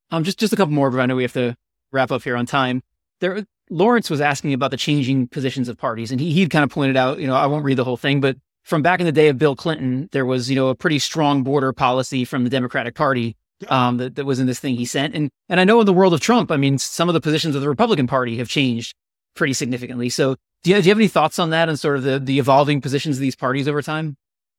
[0.10, 1.56] Um, just just a couple more, but I know we have to
[1.92, 2.82] wrap up here on time.
[3.20, 6.70] There, Lawrence was asking about the changing positions of parties, and he he'd kind of
[6.70, 9.12] pointed out, you know, I won't read the whole thing, but from back in the
[9.12, 12.50] day of Bill Clinton, there was you know a pretty strong border policy from the
[12.50, 13.38] Democratic Party
[13.70, 15.94] um, that, that was in this thing he sent, and and I know in the
[15.94, 18.94] world of Trump, I mean, some of the positions of the Republican Party have changed
[19.36, 20.10] pretty significantly.
[20.10, 22.40] So, do you, do you have any thoughts on that and sort of the the
[22.40, 24.18] evolving positions of these parties over time?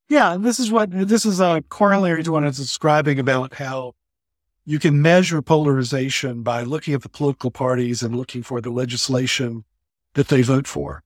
[0.08, 3.92] Yeah, this is what this is a corollary to what I was describing about how
[4.64, 9.64] you can measure polarization by looking at the political parties and looking for the legislation
[10.14, 11.02] that they vote for.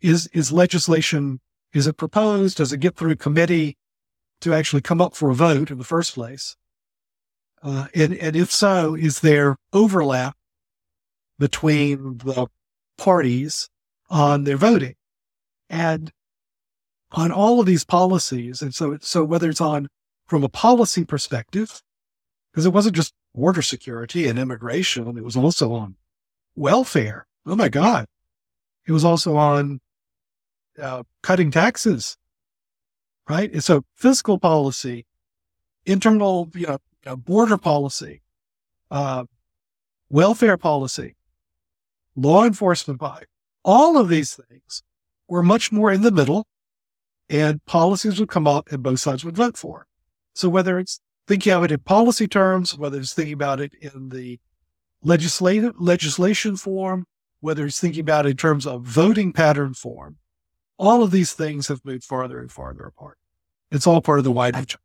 [0.00, 1.40] Is is legislation
[1.72, 2.58] is it proposed?
[2.58, 3.76] Does it get through committee
[4.40, 6.56] to actually come up for a vote in the first place?
[7.62, 10.36] Uh, and, and if so, is there overlap
[11.38, 12.46] between the
[12.96, 13.68] parties
[14.08, 14.94] on their voting?
[15.68, 16.12] And
[17.12, 18.62] on all of these policies.
[18.62, 19.88] And so, so whether it's on
[20.26, 21.82] from a policy perspective,
[22.56, 25.94] because it wasn't just border security and immigration, it was also on
[26.54, 27.26] welfare.
[27.44, 28.06] Oh my God.
[28.86, 29.78] It was also on
[30.80, 32.16] uh, cutting taxes,
[33.28, 33.52] right?
[33.52, 35.04] And so fiscal policy,
[35.84, 38.22] internal, you know, border policy,
[38.90, 39.24] uh,
[40.08, 41.14] welfare policy,
[42.16, 43.26] law enforcement policy,
[43.66, 44.82] all of these things
[45.28, 46.46] were much more in the middle
[47.28, 49.86] and policies would come up and both sides would vote for.
[50.34, 54.10] So whether it's thinking of it in policy terms, whether it's thinking about it in
[54.10, 54.38] the
[55.02, 57.06] legislative legislation form,
[57.40, 60.16] whether it's thinking about it in terms of voting pattern form,
[60.78, 63.18] all of these things have moved farther and farther apart.
[63.70, 64.78] It's all part of the wide picture.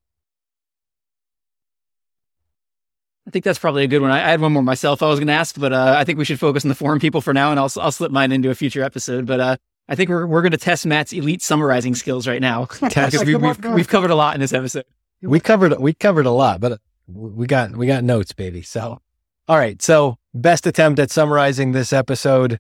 [3.28, 4.10] I think that's probably a good one.
[4.10, 6.18] I, I had one more myself I was going to ask, but uh, I think
[6.18, 8.50] we should focus on the forum people for now, and I'll, I'll slip mine into
[8.50, 9.28] a future episode.
[9.28, 9.58] But uh,
[9.88, 13.36] I think we're we're going to test Matt's elite summarizing skills right now because we,
[13.36, 14.86] we've we've covered a lot in this episode.
[15.22, 18.62] We covered we covered a lot, but we got we got notes, baby.
[18.62, 19.00] So,
[19.48, 19.82] all right.
[19.82, 22.60] So best attempt at summarizing this episode.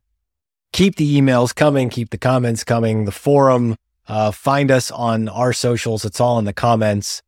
[0.73, 3.75] Keep the emails coming, keep the comments coming, the forum.
[4.07, 6.05] Uh, find us on our socials.
[6.05, 7.21] It's all in the comments.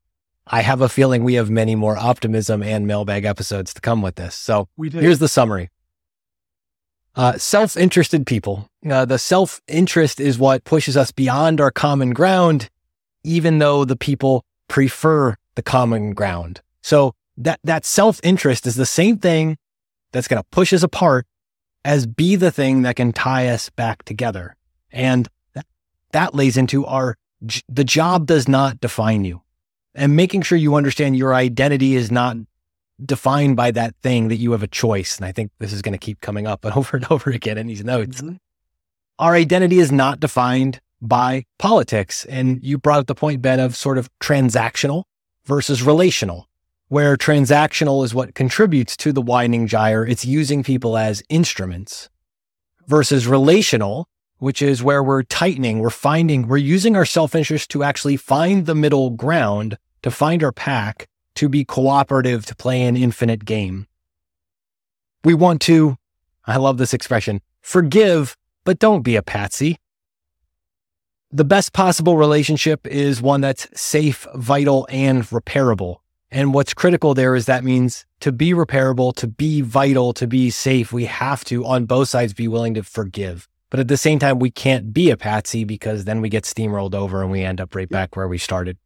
[0.48, 4.16] I have a feeling we have many more optimism and mailbag episodes to come with
[4.16, 4.36] this.
[4.36, 5.70] So here's the summary.
[7.16, 8.68] Uh, self-interested people.
[8.90, 12.70] Uh, the self-interest is what pushes us beyond our common ground,
[13.24, 16.62] even though the people prefer the common ground.
[16.82, 19.58] So that, that self-interest is the same thing
[20.12, 21.26] that's going to push us apart
[21.86, 24.56] as be the thing that can tie us back together.
[24.92, 25.66] And that,
[26.12, 27.18] that lays into our,
[27.68, 29.42] the job does not define you
[29.96, 32.38] and making sure you understand your identity is not
[33.04, 35.18] defined by that thing that you have a choice.
[35.18, 37.68] And I think this is going to keep coming up over and over again in
[37.68, 38.22] these notes.
[38.22, 38.38] Mhm.
[39.20, 42.26] Our identity is not defined by politics.
[42.26, 45.04] And you brought up the point, Ben, of sort of transactional
[45.46, 46.48] versus relational,
[46.88, 50.06] where transactional is what contributes to the widening gyre.
[50.06, 52.10] It's using people as instruments
[52.88, 54.08] versus relational,
[54.38, 58.66] which is where we're tightening, we're finding, we're using our self interest to actually find
[58.66, 63.88] the middle ground, to find our pack, to be cooperative, to play an infinite game.
[65.24, 65.98] We want to,
[66.46, 68.36] I love this expression, forgive,
[68.66, 69.78] but don't be a patsy.
[71.36, 75.96] The best possible relationship is one that's safe, vital, and repairable.
[76.30, 80.52] And what's critical there is that means to be repairable, to be vital, to be
[80.52, 83.50] safe, we have to, on both sides, be willing to forgive.
[83.72, 86.94] But at the same time, we can't be a patsy because then we get steamrolled
[86.94, 88.78] over and we end up right back where we started.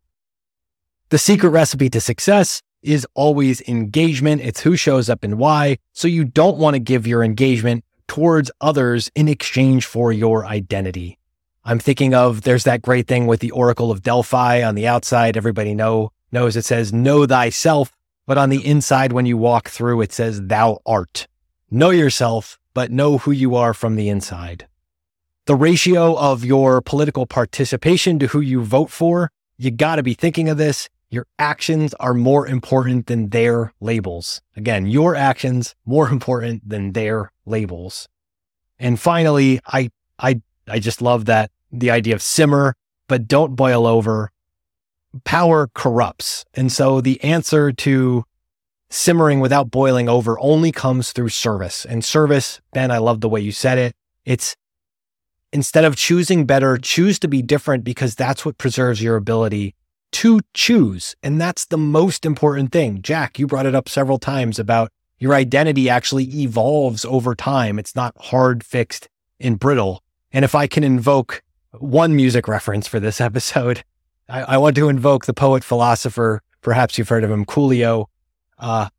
[1.09, 4.39] The secret recipe to success is always engagement.
[4.39, 5.79] It's who shows up and why.
[5.91, 11.16] So you don't want to give your engagement towards others in exchange for your identity.
[11.69, 15.35] I'm thinking of there's that great thing with the Oracle of Delphi on the outside.
[15.35, 17.93] Everybody know knows it says know thyself,
[18.25, 21.27] but on the inside, when you walk through, it says thou art.
[21.69, 24.65] Know yourself, but know who you are from the inside.
[25.45, 30.13] The ratio of your political participation to who you vote for, you got to be
[30.13, 30.87] thinking of this.
[31.09, 34.39] Your actions are more important than their labels.
[34.55, 38.07] Again, your actions more important than their labels.
[38.79, 42.75] And finally, I I I just love that the idea of simmer,
[43.07, 44.31] but don't boil over.
[45.23, 46.45] Power corrupts.
[46.53, 48.25] And so the answer to
[48.89, 51.85] simmering without boiling over only comes through service.
[51.85, 53.95] And service, Ben, I love the way you said it.
[54.25, 54.55] It's
[55.51, 59.75] instead of choosing better, choose to be different because that's what preserves your ability
[60.13, 61.15] to choose.
[61.21, 63.01] And that's the most important thing.
[63.01, 67.79] Jack, you brought it up several times about your identity actually evolves over time.
[67.79, 70.03] It's not hard, fixed, and brittle.
[70.31, 71.41] And if I can invoke
[71.79, 73.83] one music reference for this episode,
[74.29, 76.41] I, I want to invoke the poet philosopher.
[76.61, 78.05] Perhaps you've heard of him, Coolio.
[78.59, 78.89] Uh,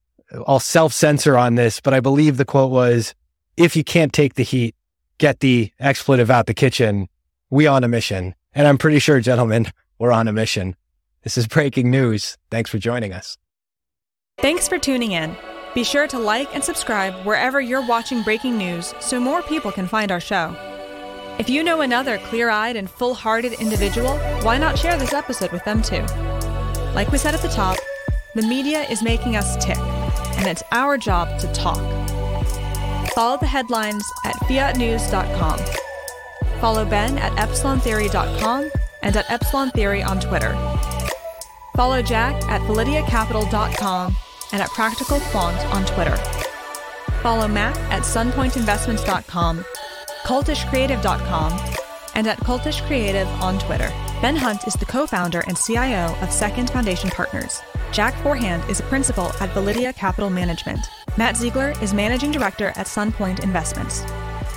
[0.46, 3.14] I'll self censor on this, but I believe the quote was
[3.56, 4.74] if you can't take the heat,
[5.18, 7.08] get the expletive out the kitchen.
[7.50, 8.34] We on a mission.
[8.54, 9.66] And I'm pretty sure, gentlemen,
[9.98, 10.76] we're on a mission.
[11.22, 12.38] This is breaking news.
[12.50, 13.36] Thanks for joining us.
[14.38, 15.36] Thanks for tuning in.
[15.74, 19.86] Be sure to like and subscribe wherever you're watching breaking news so more people can
[19.88, 20.56] find our show.
[21.38, 25.52] If you know another clear eyed and full hearted individual, why not share this episode
[25.52, 26.02] with them too?
[26.94, 27.76] Like we said at the top,
[28.34, 31.78] the media is making us tick, and it's our job to talk.
[33.14, 35.58] Follow the headlines at fiatnews.com.
[36.60, 38.70] Follow Ben at epsilontheory.com
[39.02, 40.52] and at Epsilon Theory on Twitter.
[41.76, 44.16] Follow Jack at valideacapital.com
[44.52, 46.16] and at Practical Quant on Twitter.
[47.22, 49.64] Follow Matt at sunpointinvestments.com,
[50.28, 51.52] cultishcreative.com,
[52.14, 53.88] and at Cultish Creative on Twitter.
[54.20, 57.62] Ben Hunt is the co founder and CIO of Second Foundation Partners.
[57.92, 60.80] Jack Forehand is a principal at Validea Capital Management.
[61.16, 64.02] Matt Zeigler is managing director at Sunpoint Investments.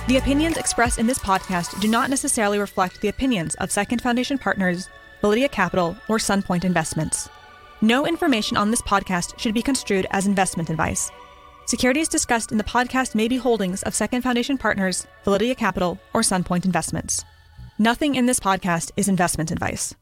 [0.08, 4.36] The opinions expressed in this podcast do not necessarily reflect the opinions of Second Foundation
[4.36, 4.90] Partners,
[5.22, 7.30] Validea Capital, or Sunpoint Investments.
[7.80, 11.10] No information on this podcast should be construed as investment advice.
[11.64, 16.22] Securities discussed in the podcast may be holdings of Second Foundation Partners, Validea Capital, or
[16.22, 17.24] Sunpoint Investments.
[17.78, 19.94] Nothing in this podcast is investment advice.